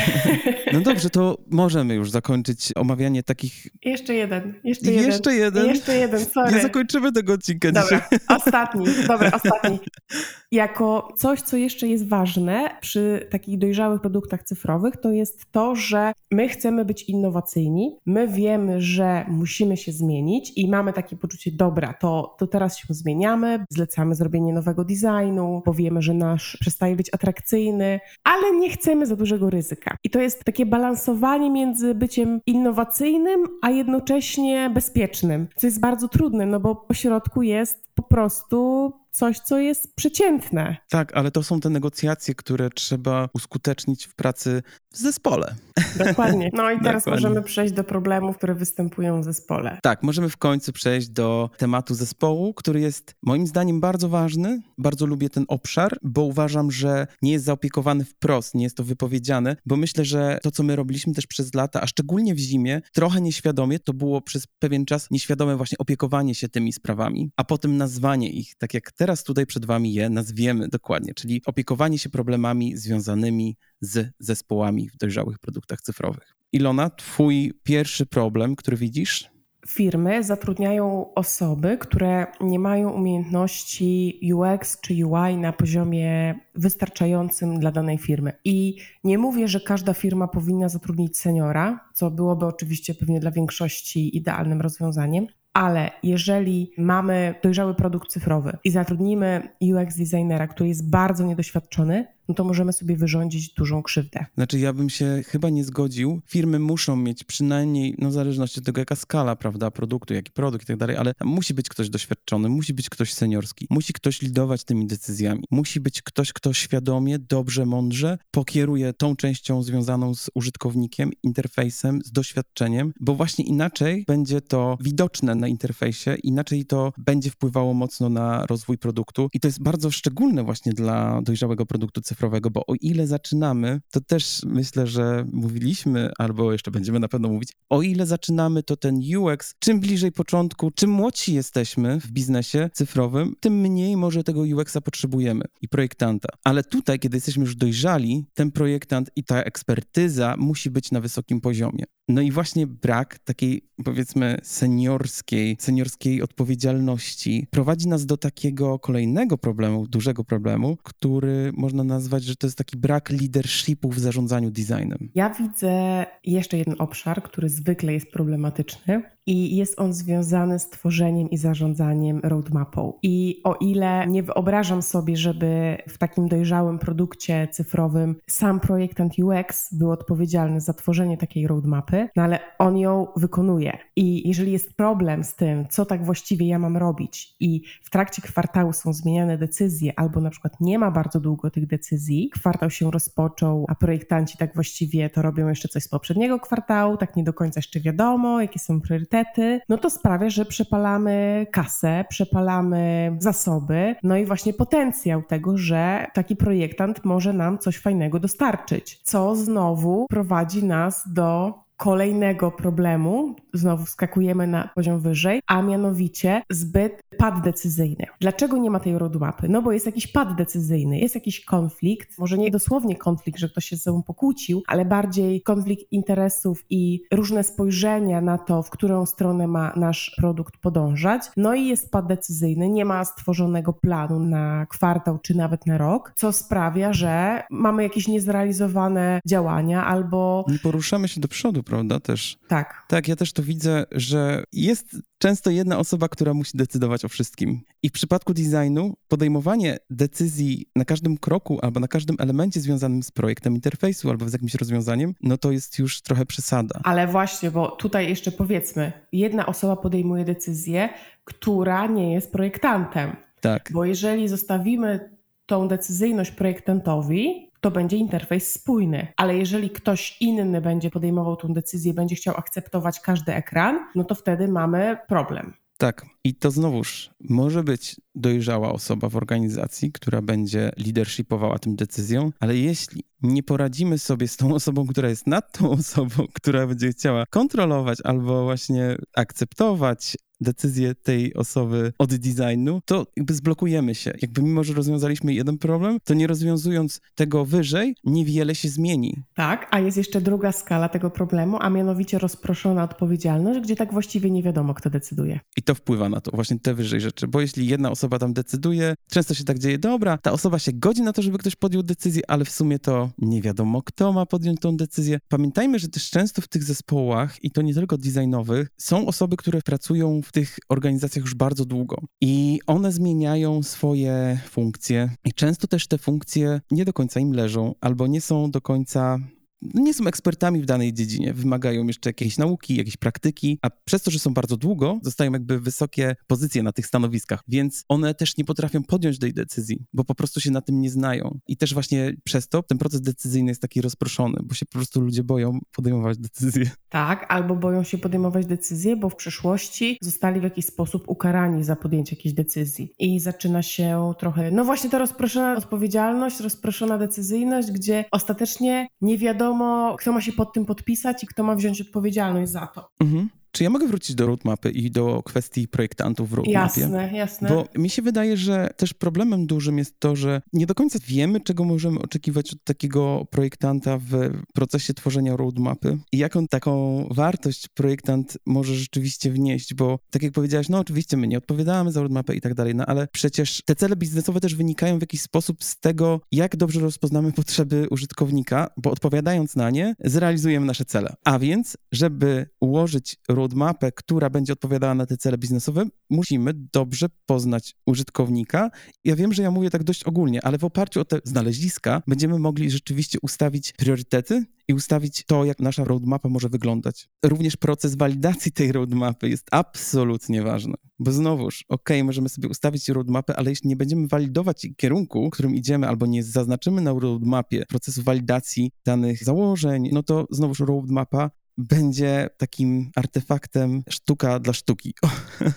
[0.74, 3.68] No dobrze, to możemy już zakończyć omawianie takich.
[3.86, 4.54] Jeszcze jeden.
[4.64, 5.12] Jeszcze jeden.
[5.12, 5.66] Jeszcze jeden.
[5.66, 6.56] Jeszcze jeden, sorry.
[6.56, 8.20] Nie zakończymy tego odcinka dobra, dzisiaj.
[8.38, 9.80] Ostatni, dobra, ostatni.
[10.52, 16.14] Jako coś, co jeszcze jest ważne przy takich dojrzałych produktach cyfrowych, to jest to, że
[16.32, 17.98] my chcemy być innowacyjni.
[18.06, 22.94] My wiemy, że musimy się zmienić i mamy takie poczucie, dobra, to, to teraz się
[22.94, 29.06] zmieniamy, zlecamy zrobienie nowego designu, bo wiemy, że nasz przestaje być atrakcyjny, ale nie chcemy
[29.06, 29.98] za dużego ryzyka.
[30.04, 36.46] I to jest takie balansowanie między byciem innowacyjnym, a jednocześnie bezpiecznym, co jest bardzo trudne,
[36.46, 40.78] no bo po środku jest po prostu coś, co jest przeciętne.
[40.90, 45.56] Tak, ale to są te negocjacje, które trzeba uskutecznić w pracy w zespole.
[45.98, 46.50] Dokładnie.
[46.54, 47.28] No i teraz Dokładnie.
[47.28, 49.80] możemy przejść do problemów, które występują w zespole.
[49.84, 54.62] Tak, możemy w końcu przejść do tematu zespołu, który jest moim zdaniem bardzo ważny.
[54.78, 59.56] Bardzo lubię ten obszar, bo uważam, że nie jest zaopiekowany wprost, nie jest to wypowiedziane,
[59.66, 63.22] bo myślę, że to, co my robiliśmy też przez lata, a szczególnie w zimie, trochę
[63.22, 68.30] nieświadomie, to było przez pewien czas nieświadome właśnie opiekowanie się tymi sprawami, a potem nazwanie
[68.30, 73.58] ich, tak jak teraz tutaj przed wami je nazwiemy dokładnie, czyli opiekowanie się problemami związanymi
[73.82, 76.36] z zespołami w dojrzałych produktach cyfrowych.
[76.52, 79.30] Ilona, twój pierwszy problem, który widzisz?
[79.68, 87.98] Firmy zatrudniają osoby, które nie mają umiejętności UX czy UI na poziomie wystarczającym dla danej
[87.98, 88.34] firmy.
[88.46, 94.18] I nie mówię, że każda firma powinna zatrudnić seniora, co byłoby oczywiście pewnie dla większości
[94.18, 101.26] idealnym rozwiązaniem, ale jeżeli mamy dojrzały produkt cyfrowy i zatrudnimy UX designera, który jest bardzo
[101.26, 104.26] niedoświadczony, no to możemy sobie wyrządzić dużą krzywdę.
[104.36, 106.22] Znaczy, ja bym się chyba nie zgodził.
[106.28, 110.64] Firmy muszą mieć przynajmniej, no w zależności od tego, jaka skala, prawda, produktu, jaki produkt
[110.64, 114.64] i tak dalej, ale musi być ktoś doświadczony, musi być ktoś seniorski, musi ktoś lidować
[114.64, 121.12] tymi decyzjami, musi być ktoś, kto świadomie, dobrze, mądrze pokieruje tą częścią związaną z użytkownikiem,
[121.24, 127.74] interfejsem, z doświadczeniem, bo właśnie inaczej będzie to widoczne na interfejsie, inaczej to będzie wpływało
[127.74, 132.66] mocno na rozwój produktu i to jest bardzo szczególne właśnie dla dojrzałego produktu cyfrowego, bo
[132.66, 137.82] o ile zaczynamy, to też myślę, że mówiliśmy, albo jeszcze będziemy na pewno mówić, o
[137.82, 143.62] ile zaczynamy, to ten UX, czym bliżej początku, czym młodsi jesteśmy w biznesie cyfrowym, tym
[143.62, 146.30] mniej może tego UX-a potrzebujemy i projektanta.
[146.44, 151.42] Ale tutaj, kiedy jesteśmy już dojrzali, ten projektant i ta ekspertyza musi być na wysokim
[151.42, 151.86] poziomie.
[152.08, 159.88] No i właśnie brak takiej, powiedzmy, seniorskiej, seniorskiej odpowiedzialności prowadzi nas do takiego kolejnego problemu,
[159.88, 165.10] dużego problemu, który można nazwać, że to jest taki brak leadershipu w zarządzaniu designem.
[165.16, 171.30] Ja widzę jeszcze jeden obszar, który zwykle jest problematyczny, i jest on związany z tworzeniem
[171.30, 172.94] i zarządzaniem roadmapą.
[173.04, 179.74] I o ile nie wyobrażam sobie, żeby w takim dojrzałym produkcie cyfrowym sam projektant UX
[179.74, 183.78] był odpowiedzialny za tworzenie takiej roadmapy, no ale on ją wykonuje.
[183.96, 188.22] I jeżeli jest problem z tym, co tak właściwie ja mam robić, i w trakcie
[188.22, 192.92] kwartału są zmieniane decyzje, albo na przykład nie ma bardzo długo tych decyzji, kwartał się
[192.92, 197.34] rozpoczął, a projektanci tak właściwie to robią jeszcze coś z poprzedniego kwartału, tak nie do
[197.34, 203.96] końca jeszcze wiadomo, jakie są priorytety niestety, no to sprawia, że przepalamy kasę, przepalamy zasoby,
[204.04, 210.06] no i właśnie potencjał tego, że taki projektant może nam coś fajnego dostarczyć, co znowu
[210.10, 218.06] prowadzi nas do kolejnego problemu, znowu wskakujemy na poziom wyżej, a mianowicie zbyt pad decyzyjny.
[218.20, 219.50] Dlaczego nie ma tej roadmapy?
[219.50, 223.66] No bo jest jakiś pad decyzyjny, jest jakiś konflikt, może nie dosłownie konflikt, że ktoś
[223.66, 229.06] się ze sobą pokłócił, ale bardziej konflikt interesów i różne spojrzenia na to, w którą
[229.06, 231.22] stronę ma nasz produkt podążać.
[231.38, 236.14] No i jest pad decyzyjny, nie ma stworzonego planu na kwartał czy nawet na rok,
[236.16, 240.46] co sprawia, że mamy jakieś niezrealizowane działania albo...
[240.48, 242.38] Nie poruszamy się do przodu, prawda, też.
[242.48, 242.86] Tak.
[242.88, 247.62] Tak, ja też to widzę, że jest często jedna osoba, która musi decydować o wszystkim.
[247.84, 253.12] I w przypadku designu podejmowanie decyzji na każdym kroku albo na każdym elemencie związanym z
[253.12, 256.80] projektem interfejsu albo z jakimś rozwiązaniem, no to jest już trochę przesada.
[256.84, 260.90] Ale właśnie, bo tutaj jeszcze powiedzmy, jedna osoba podejmuje decyzję,
[261.24, 263.16] która nie jest projektantem.
[263.42, 263.70] Tak.
[263.74, 265.16] Bo jeżeli zostawimy
[265.46, 269.08] tą decyzyjność projektantowi, to będzie interfejs spójny.
[269.18, 274.16] Ale jeżeli ktoś inny będzie podejmował tą decyzję, będzie chciał akceptować każdy ekran, no to
[274.16, 275.54] wtedy mamy problem.
[275.78, 282.32] Tak, i to znowuż może być dojrzała osoba w organizacji, która będzie leadershipowała tym decyzją,
[282.40, 286.90] ale jeśli nie poradzimy sobie z tą osobą, która jest nad tą osobą, która będzie
[286.90, 294.14] chciała kontrolować albo właśnie akceptować decyzję tej osoby od designu, to jakby zblokujemy się.
[294.22, 299.24] Jakby mimo, że rozwiązaliśmy jeden problem, to nie rozwiązując tego wyżej, niewiele się zmieni.
[299.36, 304.32] Tak, a jest jeszcze druga skala tego problemu, a mianowicie rozproszona odpowiedzialność, gdzie tak właściwie
[304.32, 305.40] nie wiadomo, kto decyduje.
[305.58, 308.96] I to wpływa na to, właśnie te wyżej rzeczy, bo jeśli jedna osoba tam decyduje,
[309.10, 312.22] często się tak dzieje, dobra, ta osoba się godzi na to, żeby ktoś podjął decyzję,
[312.28, 315.20] ale w sumie to nie wiadomo, kto ma podjąć tą decyzję.
[315.30, 319.62] Pamiętajmy, że też często w tych zespołach, i to nie tylko designowych, są osoby, które
[319.62, 321.98] pracują w tych organizacjach już bardzo długo.
[322.22, 325.10] I one zmieniają swoje funkcje.
[325.26, 329.20] I często też te funkcje nie do końca im leżą albo nie są do końca
[329.62, 334.12] nie są ekspertami w danej dziedzinie, wymagają jeszcze jakiejś nauki, jakiejś praktyki, a przez to,
[334.12, 338.46] że są bardzo długo, zostają jakby wysokie pozycje na tych stanowiskach, więc one też nie
[338.46, 341.40] potrafią podjąć tej decyzji, bo po prostu się na tym nie znają.
[341.48, 345.02] I też właśnie przez to ten proces decyzyjny jest taki rozproszony, bo się po prostu
[345.02, 346.70] ludzie boją podejmować decyzje.
[346.90, 351.76] Tak, albo boją się podejmować decyzje, bo w przeszłości zostali w jakiś sposób ukarani za
[351.76, 352.94] podjęcie jakiejś decyzji.
[353.00, 359.45] I zaczyna się trochę, no właśnie ta rozproszona odpowiedzialność, rozproszona decyzyjność, gdzie ostatecznie nie wiadomo,
[359.46, 362.90] wiadomo, kto ma się pod tym podpisać i kto ma wziąć odpowiedzialność za to.
[363.00, 363.30] Mhm.
[363.56, 366.82] Czy ja mogę wrócić do roadmapy i do kwestii projektantów w roadmapie?
[366.82, 367.50] Jasne, jasne.
[367.50, 371.42] Bo mi się wydaje, że też problemem dużym jest to, że nie do końca wiemy,
[371.42, 374.12] czego możemy oczekiwać od takiego projektanta w
[374.54, 380.70] procesie tworzenia roadmapy i jaką taką wartość projektant może rzeczywiście wnieść, bo tak jak powiedziałaś,
[380.70, 383.96] no oczywiście my nie odpowiadamy za roadmapę i tak dalej, no ale przecież te cele
[383.96, 389.56] biznesowe też wynikają w jakiś sposób z tego, jak dobrze rozpoznamy potrzeby użytkownika, bo odpowiadając
[389.56, 391.14] na nie, zrealizujemy nasze cele.
[391.24, 397.08] A więc, żeby ułożyć roadmapę, roadmapę, która będzie odpowiadała na te cele biznesowe, musimy dobrze
[397.26, 398.70] poznać użytkownika.
[399.04, 402.40] Ja wiem, że ja mówię tak dość ogólnie, ale w oparciu o te znaleziska będziemy
[402.40, 407.10] mogli rzeczywiście ustawić priorytety i ustawić to, jak nasza roadmapa może wyglądać.
[407.26, 413.36] Również proces walidacji tej roadmapy jest absolutnie ważny, bo znowuż, ok, możemy sobie ustawić roadmapę,
[413.36, 418.72] ale jeśli nie będziemy walidować kierunku, którym idziemy, albo nie zaznaczymy na roadmapie procesu walidacji
[418.86, 424.94] danych założeń, no to znowuż roadmapa będzie takim artefaktem sztuka dla sztuki.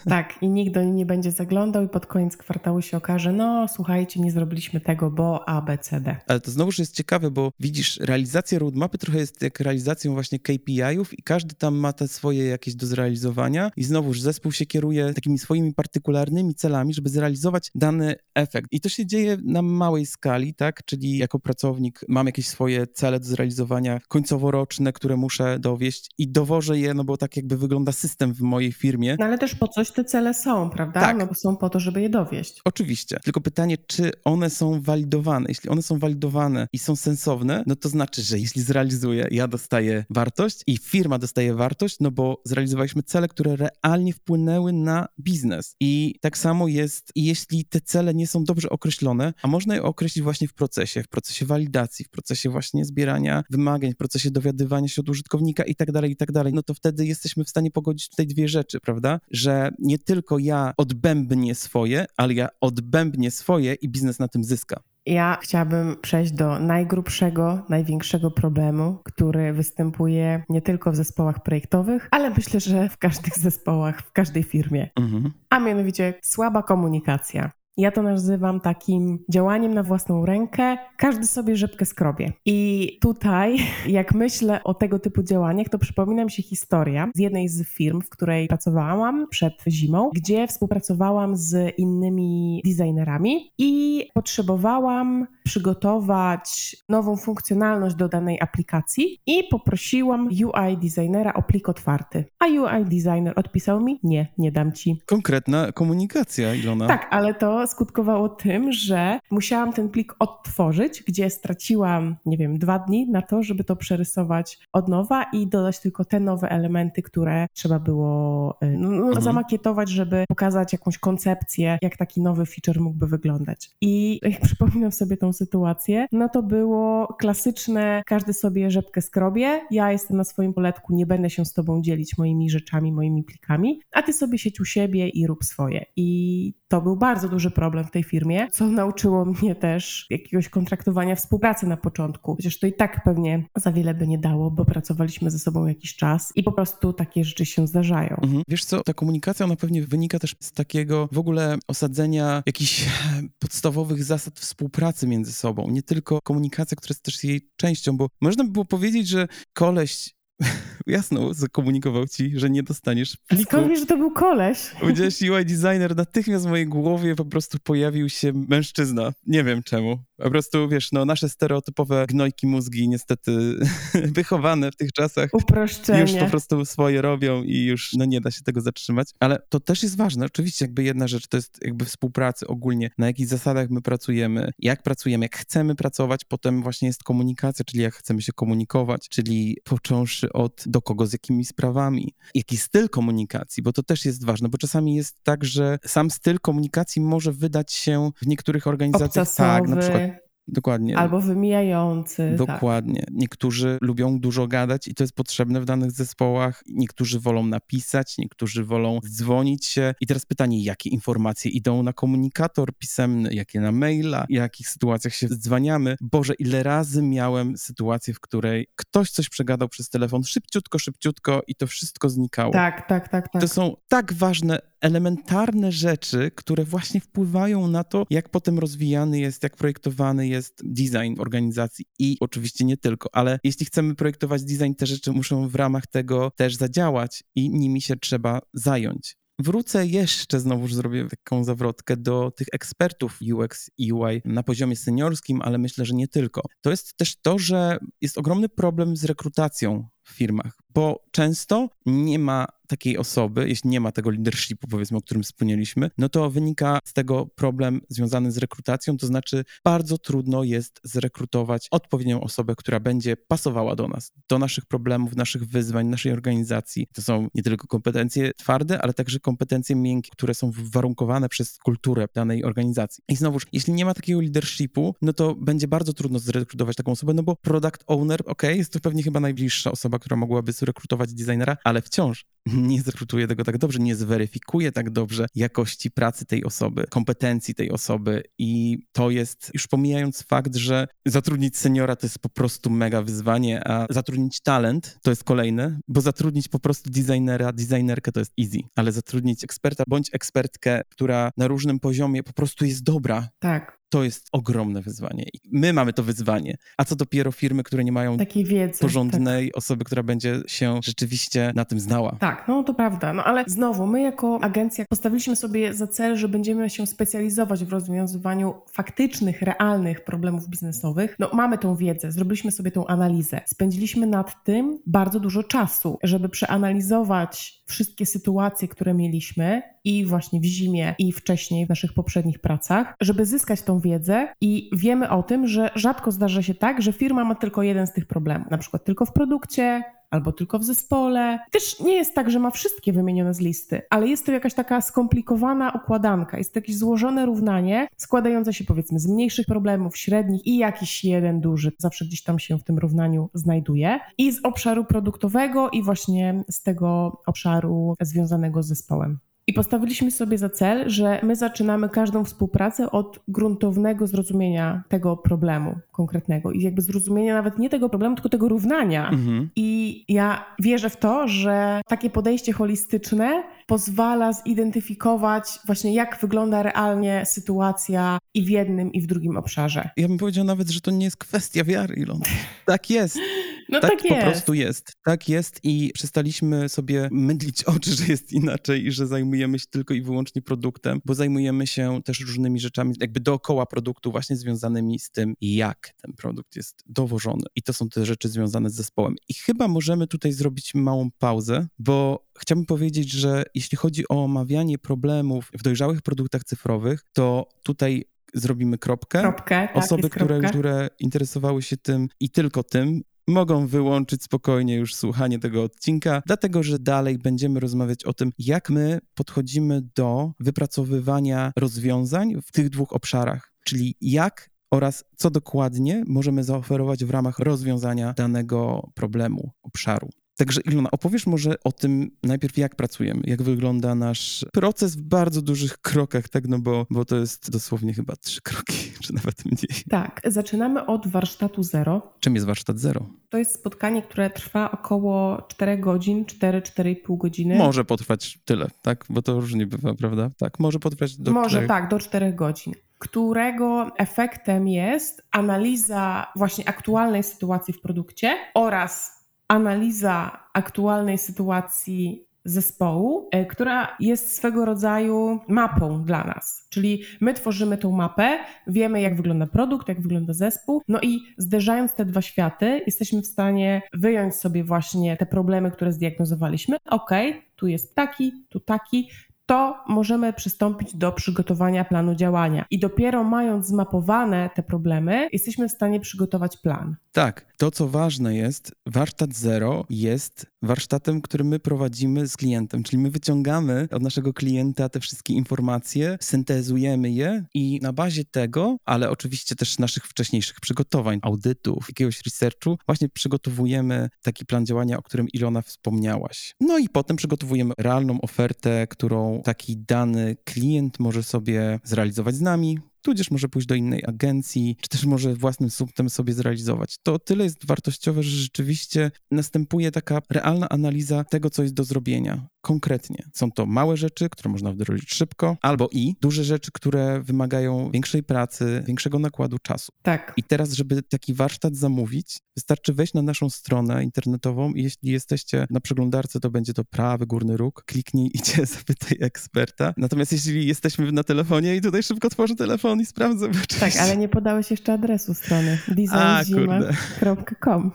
[0.08, 3.68] Tak, i nikt do niej nie będzie zaglądał i pod koniec kwartału się okaże, no
[3.68, 6.16] słuchajcie, nie zrobiliśmy tego, bo A, B, C, D.
[6.26, 11.18] Ale to znowuż jest ciekawe, bo widzisz, realizacja roadmapy trochę jest jak realizacją właśnie KPI-ów
[11.18, 15.38] i każdy tam ma te swoje jakieś do zrealizowania i znowuż zespół się kieruje takimi
[15.38, 18.68] swoimi partykularnymi celami, żeby zrealizować dany efekt.
[18.70, 20.84] I to się dzieje na małej skali, tak?
[20.84, 25.88] Czyli jako pracownik mam jakieś swoje cele do zrealizowania końcoworoczne, które muszę dowieść
[26.18, 29.16] i dowożę je, no bo tak jakby wygląda system w mojej firmie.
[29.18, 31.01] No ale też po coś te cele są, prawda?
[31.01, 31.18] Tak.
[31.18, 32.61] No bo są po to, żeby je dowieść.
[32.64, 33.20] Oczywiście.
[33.24, 35.44] Tylko pytanie, czy one są walidowane?
[35.48, 40.05] Jeśli one są walidowane i są sensowne, no to znaczy, że jeśli zrealizuję, ja dostaję
[40.11, 45.77] wartość i firma dostaje wartość, no bo zrealizowaliśmy cele, które realnie wpłynęły na biznes.
[45.81, 50.24] I tak samo jest, jeśli te cele nie są dobrze określone, a można je określić
[50.24, 55.03] właśnie w procesie, w procesie walidacji, w procesie właśnie zbierania wymagań, w procesie dowiadywania się
[55.03, 58.08] od użytkownika i tak dalej, i tak dalej, no to wtedy jesteśmy w stanie pogodzić
[58.08, 59.20] tutaj dwie rzeczy, prawda?
[59.30, 64.80] Że nie tylko ja odbębnię swoje, ale ja odbębnię swoje i biznes na tym zyska.
[65.06, 72.30] Ja chciałabym przejść do najgrubszego, największego problemu, który występuje nie tylko w zespołach projektowych, ale
[72.30, 74.90] myślę, że w każdych zespołach, w każdej firmie.
[74.96, 75.32] Mhm.
[75.50, 77.50] A mianowicie słaba komunikacja.
[77.78, 82.32] Ja to nazywam takim działaniem na własną rękę, każdy sobie rzepkę skrobie.
[82.44, 83.56] I tutaj,
[83.98, 88.02] jak myślę o tego typu działaniach, to przypomina mi się historia z jednej z firm,
[88.02, 97.96] w której pracowałam przed zimą, gdzie współpracowałam z innymi designerami i potrzebowałam przygotować nową funkcjonalność
[97.96, 102.24] do danej aplikacji i poprosiłam UI designera o plik otwarty.
[102.38, 105.00] A UI designer odpisał mi: Nie, nie dam ci.
[105.06, 106.86] Konkretna komunikacja, Ilona.
[106.86, 112.78] Tak, ale to skutkowało tym, że musiałam ten plik odtworzyć, gdzie straciłam, nie wiem, dwa
[112.78, 117.46] dni na to, żeby to przerysować od nowa i dodać tylko te nowe elementy, które
[117.52, 119.22] trzeba było y, no, no, Mhm.
[119.22, 123.70] zamakietować, żeby pokazać jakąś koncepcję, jak taki nowy feature mógłby wyglądać.
[123.81, 129.92] I jak przypominam sobie tą sytuację, no to było klasyczne, każdy sobie rzepkę skrobie, ja
[129.92, 134.02] jestem na swoim poletku, nie będę się z tobą dzielić moimi rzeczami, moimi plikami, a
[134.02, 135.85] ty sobie sieć u siebie i rób swoje.
[135.96, 141.16] I to był bardzo duży problem w tej firmie, co nauczyło mnie też jakiegoś kontraktowania
[141.16, 142.37] współpracy na początku.
[142.37, 145.96] Chociaż to i tak pewnie za wiele by nie dało, bo pracowaliśmy ze sobą jakiś
[145.96, 148.16] czas i po prostu takie rzeczy się zdarzają.
[148.22, 148.42] Mhm.
[148.48, 152.88] Wiesz co, ta komunikacja ona pewnie wynika też z takiego w ogóle osadzenia jakichś
[153.42, 155.70] podstawowych zasad współpracy między sobą.
[155.70, 160.17] Nie tylko komunikacja, która jest też jej częścią, bo można by było powiedzieć, że koleś
[160.87, 163.42] jasno zakomunikował ci, że nie dostaniesz pliku.
[163.42, 164.59] Skąd wiesz, że to był koleś?
[164.81, 169.12] Powiedziałeś UI designer, natychmiast w mojej głowie po prostu pojawił się mężczyzna.
[169.27, 169.98] Nie wiem czemu.
[170.16, 173.59] Po prostu, wiesz, no nasze stereotypowe gnojki mózgi niestety
[174.18, 176.01] wychowane w tych czasach Uproszczenie.
[176.01, 179.09] już po prostu swoje robią i już no nie da się tego zatrzymać.
[179.20, 180.27] Ale to też jest ważne.
[180.27, 184.83] Oczywiście jakby jedna rzecz to jest jakby współpracy ogólnie, na jakich zasadach my pracujemy, jak
[184.83, 190.27] pracujemy, jak chcemy pracować, potem właśnie jest komunikacja, czyli jak chcemy się komunikować, czyli począwszy
[190.32, 194.58] od do kogo, z jakimi sprawami, jaki styl komunikacji, bo to też jest ważne, bo
[194.58, 199.76] czasami jest tak, że sam styl komunikacji może wydać się w niektórych organizacjach tak, na
[199.76, 200.98] przykład Dokładnie.
[200.98, 202.34] Albo wymijający.
[202.38, 202.46] Tak.
[202.46, 203.04] Dokładnie.
[203.11, 206.62] Niektórzy lubią dużo gadać i to jest potrzebne w danych zespołach.
[206.68, 209.94] Niektórzy wolą napisać, niektórzy wolą dzwonić się.
[210.00, 215.14] I teraz pytanie, jakie informacje idą na komunikator pisemny, jakie na maila, w jakich sytuacjach
[215.14, 215.96] się dzwaniamy.
[216.00, 221.54] Boże, ile razy miałem sytuację, w której ktoś coś przegadał przez telefon szybciutko, szybciutko i
[221.54, 222.52] to wszystko znikało.
[222.52, 223.42] Tak, tak, tak, tak.
[223.42, 229.42] To są tak ważne, elementarne rzeczy, które właśnie wpływają na to, jak potem rozwijany jest,
[229.42, 234.86] jak projektowany jest design organizacji i oczywiście nie tylko, ale jeśli chcemy projektować design, te
[234.86, 239.16] rzeczy muszą w ramach tego też zadziałać i nimi się trzeba zająć.
[239.40, 245.42] Wrócę jeszcze, znowuż zrobię taką zawrotkę do tych ekspertów UX i UI na poziomie seniorskim,
[245.42, 246.42] ale myślę, że nie tylko.
[246.60, 252.18] To jest też to, że jest ogromny problem z rekrutacją w firmach, bo często nie
[252.18, 256.79] ma takiej osoby, jeśli nie ma tego leadershipu, powiedzmy, o którym wspomnieliśmy, no to wynika
[256.85, 262.81] z tego problem związany z rekrutacją, to znaczy bardzo trudno jest zrekrutować odpowiednią osobę, która
[262.81, 266.87] będzie pasowała do nas, do naszych problemów, naszych wyzwań, naszej organizacji.
[266.92, 272.07] To są nie tylko kompetencje twarde, ale także kompetencje miękkie, które są warunkowane przez kulturę
[272.14, 273.05] danej organizacji.
[273.09, 277.14] I znowuż, jeśli nie ma takiego leadershipu, no to będzie bardzo trudno zrekrutować taką osobę,
[277.14, 281.56] no bo product owner, ok, jest to pewnie chyba najbliższa osoba, która mogłaby zrekrutować designera,
[281.64, 282.24] ale wciąż
[282.56, 287.70] nie zrekrutuje tego tak dobrze, nie zweryfikuje tak dobrze jakości pracy tej osoby, kompetencji tej
[287.70, 293.02] osoby i to jest, już pomijając fakt, że zatrudnić seniora to jest po prostu mega
[293.02, 298.32] wyzwanie, a zatrudnić talent to jest kolejne, bo zatrudnić po prostu designera, designerkę to jest
[298.40, 303.28] easy, ale zatrudnić eksperta bądź ekspertkę, która na różnym poziomie po prostu jest dobra.
[303.38, 305.24] Tak to jest ogromne wyzwanie.
[305.35, 306.57] I my mamy to wyzwanie.
[306.77, 309.57] A co dopiero firmy, które nie mają takiej wiedzy, porządnej tak.
[309.59, 312.16] osoby, która będzie się rzeczywiście na tym znała.
[312.20, 313.12] Tak, no to prawda.
[313.12, 317.72] No ale znowu, my jako agencja postawiliśmy sobie za cel, że będziemy się specjalizować w
[317.72, 321.16] rozwiązywaniu faktycznych, realnych problemów biznesowych.
[321.18, 323.40] No mamy tą wiedzę, zrobiliśmy sobie tą analizę.
[323.46, 330.44] Spędziliśmy nad tym bardzo dużo czasu, żeby przeanalizować wszystkie sytuacje, które mieliśmy i właśnie w
[330.44, 335.46] zimie, i wcześniej w naszych poprzednich pracach, żeby zyskać tą wiedzę i wiemy o tym,
[335.46, 338.85] że rzadko zdarza się tak, że firma ma tylko jeden z tych problemów, na przykład
[338.85, 341.38] tylko w produkcie, albo tylko w zespole.
[341.51, 344.81] Też nie jest tak, że ma wszystkie wymienione z listy, ale jest to jakaś taka
[344.81, 346.38] skomplikowana układanka.
[346.38, 351.40] Jest to jakieś złożone równanie składające się powiedzmy z mniejszych problemów, średnich i jakiś jeden
[351.40, 351.73] duży.
[351.79, 354.01] Zawsze gdzieś tam się w tym równaniu znajduje.
[354.18, 359.18] I z obszaru produktowego i właśnie z tego obszaru związanego z zespołem.
[359.48, 365.74] I postawiliśmy sobie za cel, że my zaczynamy każdą współpracę od gruntownego zrozumienia tego problemu
[365.92, 369.11] konkretnego i jakby zrozumienia nawet nie tego problemu, tylko tego równania.
[369.11, 369.50] Mhm.
[369.56, 377.26] I ja wierzę w to, że takie podejście holistyczne pozwala zidentyfikować właśnie jak wygląda realnie
[377.26, 379.90] sytuacja i w jednym, i w drugim obszarze.
[379.96, 382.20] Ja bym powiedział nawet, że to nie jest kwestia wiary, Ilon.
[382.66, 383.18] Tak jest.
[383.70, 384.92] No tak, tak po prostu jest.
[385.05, 389.94] Tak jest i przestaliśmy sobie mydlić oczy, że jest inaczej i że zajmujemy się tylko
[389.94, 395.11] i wyłącznie produktem, bo zajmujemy się też różnymi rzeczami jakby dookoła produktu właśnie związanymi z
[395.11, 397.42] tym, jak ten produkt jest dowożony.
[397.57, 399.14] I to są te rzeczy związane z zespołem.
[399.29, 404.79] I chyba możemy tutaj zrobić małą pauzę, bo chciałbym powiedzieć, że jeśli chodzi o omawianie
[404.79, 409.20] problemów w dojrzałych produktach cyfrowych, to tutaj zrobimy kropkę.
[409.20, 414.94] kropkę tak, Osoby, które, które interesowały się tym i tylko tym, mogą wyłączyć spokojnie już
[414.94, 421.53] słuchanie tego odcinka, dlatego że dalej będziemy rozmawiać o tym, jak my podchodzimy do wypracowywania
[421.57, 428.14] rozwiązań w tych dwóch obszarach, czyli jak oraz co dokładnie możemy zaoferować w ramach rozwiązania
[428.16, 430.09] danego problemu, obszaru.
[430.38, 435.42] Także Ilona, opowiesz może o tym najpierw, jak pracujemy, jak wygląda nasz proces w bardzo
[435.42, 439.83] dużych krokach, tak, no bo, bo to jest dosłownie chyba trzy kroki, czy nawet mniej.
[439.90, 442.14] Tak, zaczynamy od warsztatu zero.
[442.20, 443.07] Czym jest warsztat zero?
[443.29, 447.59] To jest spotkanie, które trwa około 4 godzin, 4-4,5 godziny.
[447.59, 450.31] Może potrwać tyle, tak, bo to różnie bywa, prawda?
[450.38, 451.68] Tak, może potrwać do Może 4...
[451.68, 459.17] tak, do 4 godzin którego efektem jest analiza właśnie aktualnej sytuacji w produkcie oraz
[459.48, 466.66] analiza aktualnej sytuacji zespołu, e, która jest swego rodzaju mapą dla nas.
[466.70, 471.94] Czyli my tworzymy tą mapę, wiemy jak wygląda produkt, jak wygląda zespół, no i zderzając
[471.94, 476.76] te dwa światy, jesteśmy w stanie wyjąć sobie właśnie te problemy, które zdiagnozowaliśmy.
[476.90, 477.11] Ok,
[477.56, 479.11] tu jest taki, tu taki,
[479.48, 482.64] to możemy przystąpić do przygotowania planu działania.
[482.70, 486.96] I dopiero mając zmapowane te problemy, jesteśmy w stanie przygotować plan.
[487.12, 493.03] Tak, to co ważne jest, warsztat zero jest warsztatem, który my prowadzimy z klientem, czyli
[493.03, 499.11] my wyciągamy od naszego klienta te wszystkie informacje, syntezujemy je i na bazie tego, ale
[499.11, 505.29] oczywiście też naszych wcześniejszych przygotowań, audytów, jakiegoś researchu, właśnie przygotowujemy taki plan działania, o którym
[505.33, 506.55] Ilona wspomniałaś.
[506.61, 512.79] No i potem przygotowujemy realną ofertę, którą taki dany klient może sobie zrealizować z nami,
[513.02, 516.96] tudzież może pójść do innej agencji, czy też może własnym sumptem sobie zrealizować.
[517.02, 522.48] To tyle jest wartościowe, że rzeczywiście następuje taka realna analiza tego, co jest do zrobienia
[522.61, 523.25] konkretnie.
[523.35, 528.23] Są to małe rzeczy, które można wdrożyć szybko, albo i duże rzeczy, które wymagają większej
[528.23, 529.92] pracy, większego nakładu czasu.
[530.03, 530.33] Tak.
[530.37, 535.66] I teraz, żeby taki warsztat zamówić, wystarczy wejść na naszą stronę internetową i jeśli jesteście
[535.71, 537.83] na przeglądarce, to będzie to prawy górny róg.
[537.87, 539.94] Kliknij i cię zapytaj eksperta.
[539.97, 543.49] Natomiast jeśli jesteśmy na telefonie i tutaj szybko tworzę telefon i sprawdzę.
[543.81, 547.92] Tak, ale nie podałeś jeszcze adresu strony design.com.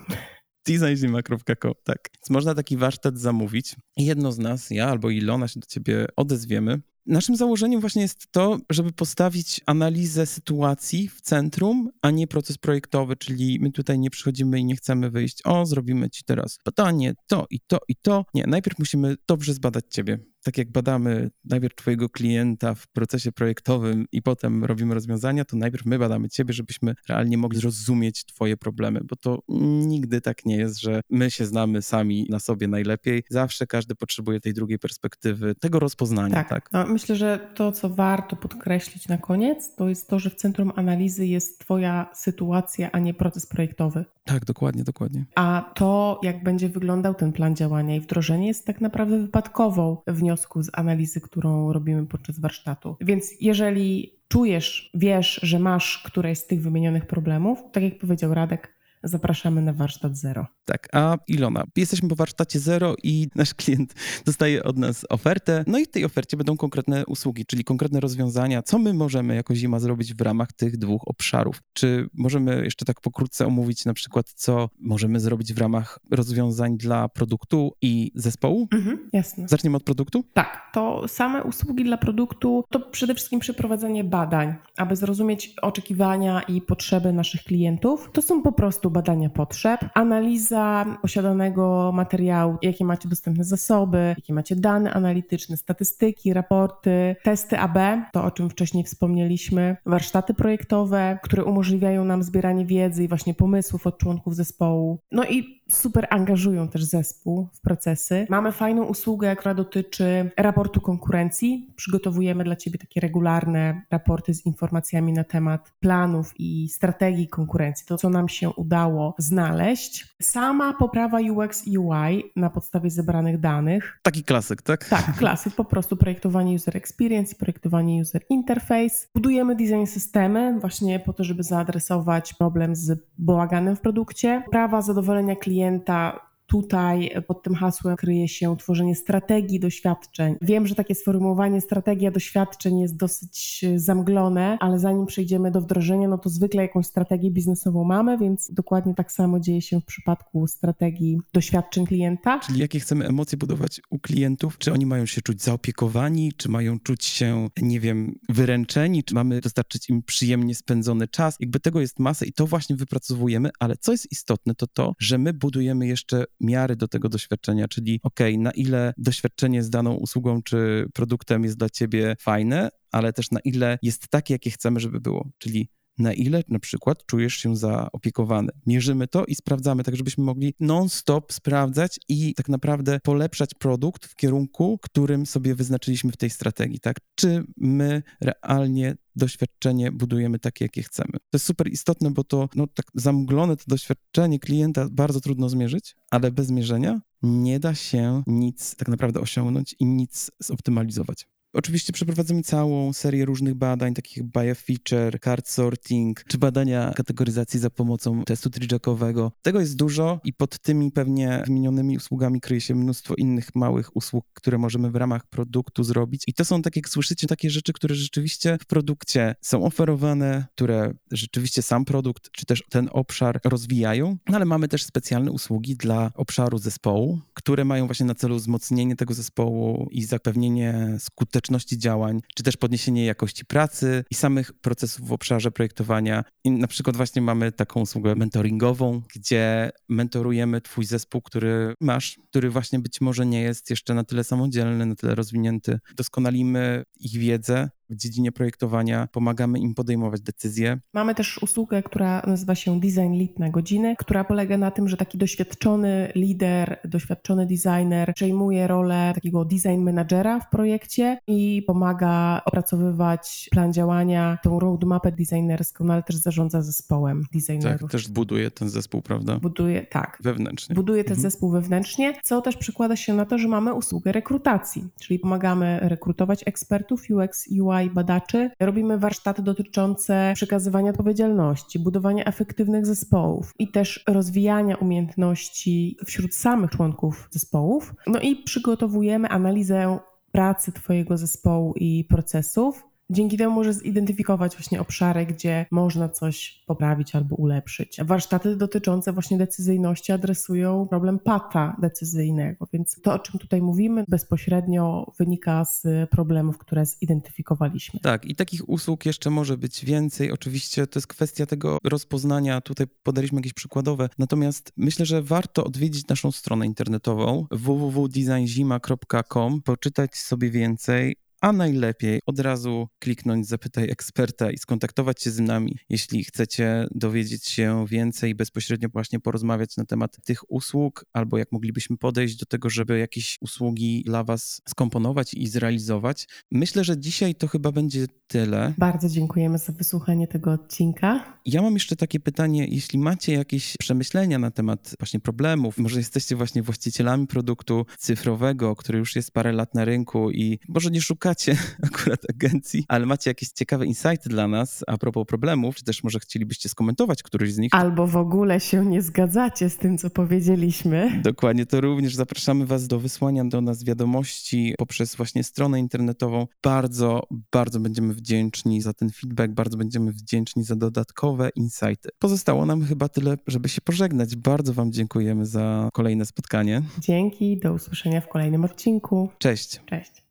[0.68, 2.10] designzima.com, tak.
[2.16, 3.76] Więc można taki warsztat zamówić.
[3.98, 6.82] Jedno z nas, ja albo Ilona się do ciebie odezwiemy.
[7.06, 13.16] Naszym założeniem właśnie jest to, żeby postawić analizę sytuacji w centrum, a nie proces projektowy,
[13.16, 17.46] czyli my tutaj nie przychodzimy i nie chcemy wyjść, o, zrobimy ci teraz badanie, to
[17.50, 18.26] i to i to.
[18.34, 24.06] Nie, najpierw musimy dobrze zbadać ciebie, tak jak badamy najpierw Twojego klienta w procesie projektowym
[24.12, 29.02] i potem robimy rozwiązania, to najpierw my badamy Ciebie, żebyśmy realnie mogli zrozumieć Twoje problemy,
[29.04, 29.40] bo to
[29.88, 33.24] nigdy tak nie jest, że my się znamy sami na sobie najlepiej.
[33.30, 36.36] Zawsze każdy potrzebuje tej drugiej perspektywy, tego rozpoznania.
[36.36, 36.50] Tak.
[36.50, 36.70] tak?
[36.72, 40.72] No, myślę, że to, co warto podkreślić na koniec, to jest to, że w centrum
[40.76, 44.06] analizy jest Twoja sytuacja, a nie proces projektowy.
[44.26, 45.26] Tak, dokładnie, dokładnie.
[45.36, 50.33] A to, jak będzie wyglądał ten plan działania i wdrożenie, jest tak naprawdę wypadkową wnioskiem
[50.34, 52.96] wniosku z analizy, którą robimy podczas warsztatu.
[53.02, 58.76] Więc jeżeli czujesz, wiesz, że masz któreś z tych wymienionych problemów, tak jak powiedział Radek,
[59.04, 60.48] zapraszamy na warsztat zero.
[60.66, 63.94] Tak, a Ilona, jesteśmy po warsztacie zero i nasz klient
[64.26, 68.62] dostaje od nas ofertę, no i w tej ofercie będą konkretne usługi, czyli konkretne rozwiązania,
[68.62, 71.62] co my możemy jako Zima zrobić w ramach tych dwóch obszarów.
[71.74, 77.10] Czy możemy jeszcze tak pokrótce omówić na przykład, co możemy zrobić w ramach rozwiązań dla
[77.10, 78.68] produktu i zespołu?
[78.72, 79.48] Mhm, jasne.
[79.48, 80.24] Zaczniemy od produktu?
[80.34, 86.62] Tak, to same usługi dla produktu to przede wszystkim przeprowadzenie badań, aby zrozumieć oczekiwania i
[86.62, 88.10] potrzeby naszych klientów.
[88.14, 94.56] To są po prostu badania potrzeb, analiza posiadanego materiału, jakie macie dostępne zasoby, jakie macie
[94.56, 97.78] dane analityczne, statystyki, raporty, testy AB,
[98.14, 103.88] to o czym wcześniej wspomnieliśmy, warsztaty projektowe, które umożliwiają nam zbieranie wiedzy i właśnie pomysłów
[103.88, 105.00] od członków zespołu.
[105.12, 108.28] No i super angażują też zespół w procesy.
[108.30, 111.74] Mamy fajną usługę, która dotyczy raportu konkurencji.
[111.76, 117.98] Przygotowujemy dla Ciebie takie regularne raporty z informacjami na temat planów i strategii konkurencji, to
[117.98, 120.16] co nam się udało znaleźć.
[120.22, 124.00] Sama poprawa UX i UI na podstawie zebranych danych.
[124.04, 124.90] Taki klasyk, tak?
[124.90, 129.08] Tak, klasyk, po prostu projektowanie user experience projektowanie user interface.
[129.16, 134.44] Budujemy design systemy właśnie po to, żeby zaadresować problem z bałaganem w produkcie.
[134.52, 140.36] Prawa zadowolenia klienta klienta Tutaj pod tym hasłem kryje się tworzenie strategii doświadczeń.
[140.42, 146.18] Wiem, że takie sformułowanie strategia doświadczeń jest dosyć zamglone, ale zanim przejdziemy do wdrożenia, no
[146.18, 151.18] to zwykle jakąś strategię biznesową mamy, więc dokładnie tak samo dzieje się w przypadku strategii
[151.34, 152.40] doświadczeń klienta.
[152.40, 154.58] Czyli jakie chcemy emocje budować u klientów?
[154.58, 159.42] Czy oni mają się czuć zaopiekowani, czy mają czuć się, nie wiem, wyręczeni, czy mamy
[159.42, 161.36] dostarczyć im przyjemnie spędzony czas?
[161.40, 165.18] Jakby tego jest masa i to właśnie wypracowujemy, ale co jest istotne, to to, że
[165.18, 170.44] my budujemy jeszcze miary do tego doświadczenia, czyli ok, na ile doświadczenie z daną usługą
[170.44, 175.00] czy produktem jest dla ciebie fajne, ale też na ile jest takie, jakie chcemy, żeby
[175.00, 175.30] było.
[175.38, 178.52] Czyli na ile na przykład czujesz się zaopiekowany.
[178.66, 184.16] Mierzymy to i sprawdzamy, tak żebyśmy mogli non-stop sprawdzać i tak naprawdę polepszać produkt w
[184.16, 186.98] kierunku, którym sobie wyznaczyliśmy w tej strategii, tak?
[187.16, 191.12] Czy my realnie doświadczenie budujemy takie, jakie chcemy.
[191.12, 195.96] To jest super istotne, bo to no, tak zamglone to doświadczenie klienta bardzo trudno zmierzyć,
[196.12, 201.28] ale bez mierzenia nie da się nic tak naprawdę osiągnąć i nic zoptymalizować.
[201.54, 207.60] Oczywiście przeprowadzamy całą serię różnych badań, takich jak bio feature, card sorting, czy badania kategoryzacji
[207.60, 209.32] za pomocą testu trijakowego.
[209.42, 214.26] Tego jest dużo i pod tymi pewnie wymienionymi usługami kryje się mnóstwo innych małych usług,
[214.34, 216.24] które możemy w ramach produktu zrobić.
[216.28, 220.94] I to są, tak jak słyszycie, takie rzeczy, które rzeczywiście w produkcie są oferowane, które
[221.12, 226.12] rzeczywiście sam produkt, czy też ten obszar rozwijają, no ale mamy też specjalne usługi dla
[226.16, 232.22] obszaru zespołu, które mają właśnie na celu wzmocnienie tego zespołu i zapewnienie skuteczności skuteczności działań,
[232.36, 236.24] czy też podniesienie jakości pracy i samych procesów w obszarze projektowania.
[236.44, 242.50] I na przykład właśnie mamy taką usługę mentoringową, gdzie mentorujemy twój zespół, który masz, który
[242.50, 245.80] właśnie być może nie jest jeszcze na tyle samodzielny, na tyle rozwinięty.
[245.96, 250.80] Doskonalimy ich wiedzę, w dziedzinie projektowania, pomagamy im podejmować decyzje.
[250.94, 254.98] Mamy też usługę, która nazywa się Design Lead na godziny, która polega na tym, że
[254.98, 263.50] taki doświadczony lider, doświadczony designer przejmuje rolę takiego design managera w projekcie i pomaga opracowywać
[263.52, 267.82] plan działania, tą roadmapę designerską, no ale też zarządza zespołem designerów.
[267.82, 269.40] Tak, też buduje ten zespół, prawda?
[269.40, 270.18] Buduje, tak.
[270.24, 270.76] Wewnętrznie.
[270.76, 271.22] Buduje ten mhm.
[271.22, 276.44] zespół wewnętrznie, co też przekłada się na to, że mamy usługę rekrutacji, czyli pomagamy rekrutować
[276.46, 278.50] ekspertów UX, UI i badaczy.
[278.60, 287.28] Robimy warsztaty dotyczące przekazywania odpowiedzialności, budowania efektywnych zespołów i też rozwijania umiejętności wśród samych członków
[287.32, 287.94] zespołów.
[288.08, 290.00] No i przygotowujemy analizę
[290.32, 297.16] pracy Twojego zespołu i procesów Dzięki temu może zidentyfikować właśnie obszary, gdzie można coś poprawić
[297.16, 297.98] albo ulepszyć.
[298.04, 305.12] Warsztaty dotyczące właśnie decyzyjności adresują problem pata decyzyjnego, więc to, o czym tutaj mówimy, bezpośrednio
[305.20, 308.00] wynika z problemów, które zidentyfikowaliśmy.
[308.00, 310.32] Tak, i takich usług jeszcze może być więcej.
[310.32, 312.62] Oczywiście to jest kwestia tego rozpoznania.
[312.62, 314.10] Tutaj podaliśmy jakieś przykładowe.
[314.18, 322.40] Natomiast myślę, że warto odwiedzić naszą stronę internetową www.designzima.com, poczytać sobie więcej, a najlepiej od
[322.40, 328.90] razu kliknąć Zapytaj eksperta i skontaktować się z nami, jeśli chcecie dowiedzieć się więcej, bezpośrednio
[328.90, 334.04] właśnie porozmawiać na temat tych usług, albo jak moglibyśmy podejść do tego, żeby jakieś usługi
[334.06, 336.28] dla Was skomponować i zrealizować.
[336.52, 338.74] Myślę, że dzisiaj to chyba będzie tyle.
[338.78, 341.40] Bardzo dziękujemy za wysłuchanie tego odcinka.
[341.46, 346.36] Ja mam jeszcze takie pytanie, jeśli macie jakieś przemyślenia na temat właśnie problemów, może jesteście
[346.36, 351.33] właśnie właścicielami produktu cyfrowego, który już jest parę lat na rynku i może nie szukacie
[351.88, 356.20] akurat agencji, ale macie jakieś ciekawe insighty dla nas a propos problemów, czy też może
[356.20, 357.72] chcielibyście skomentować któryś z nich.
[357.74, 361.22] Albo w ogóle się nie zgadzacie z tym, co powiedzieliśmy.
[361.24, 366.48] Dokładnie, to również zapraszamy Was do wysłania do nas wiadomości poprzez właśnie stronę internetową.
[366.64, 372.10] Bardzo, bardzo będziemy wdzięczni za ten feedback, bardzo będziemy wdzięczni za dodatkowe insighty.
[372.20, 374.36] Pozostało nam chyba tyle, żeby się pożegnać.
[374.36, 376.82] Bardzo Wam dziękujemy za kolejne spotkanie.
[377.00, 379.30] Dzięki, do usłyszenia w kolejnym odcinku.
[379.40, 379.82] Cześć.
[379.86, 380.23] Cześć.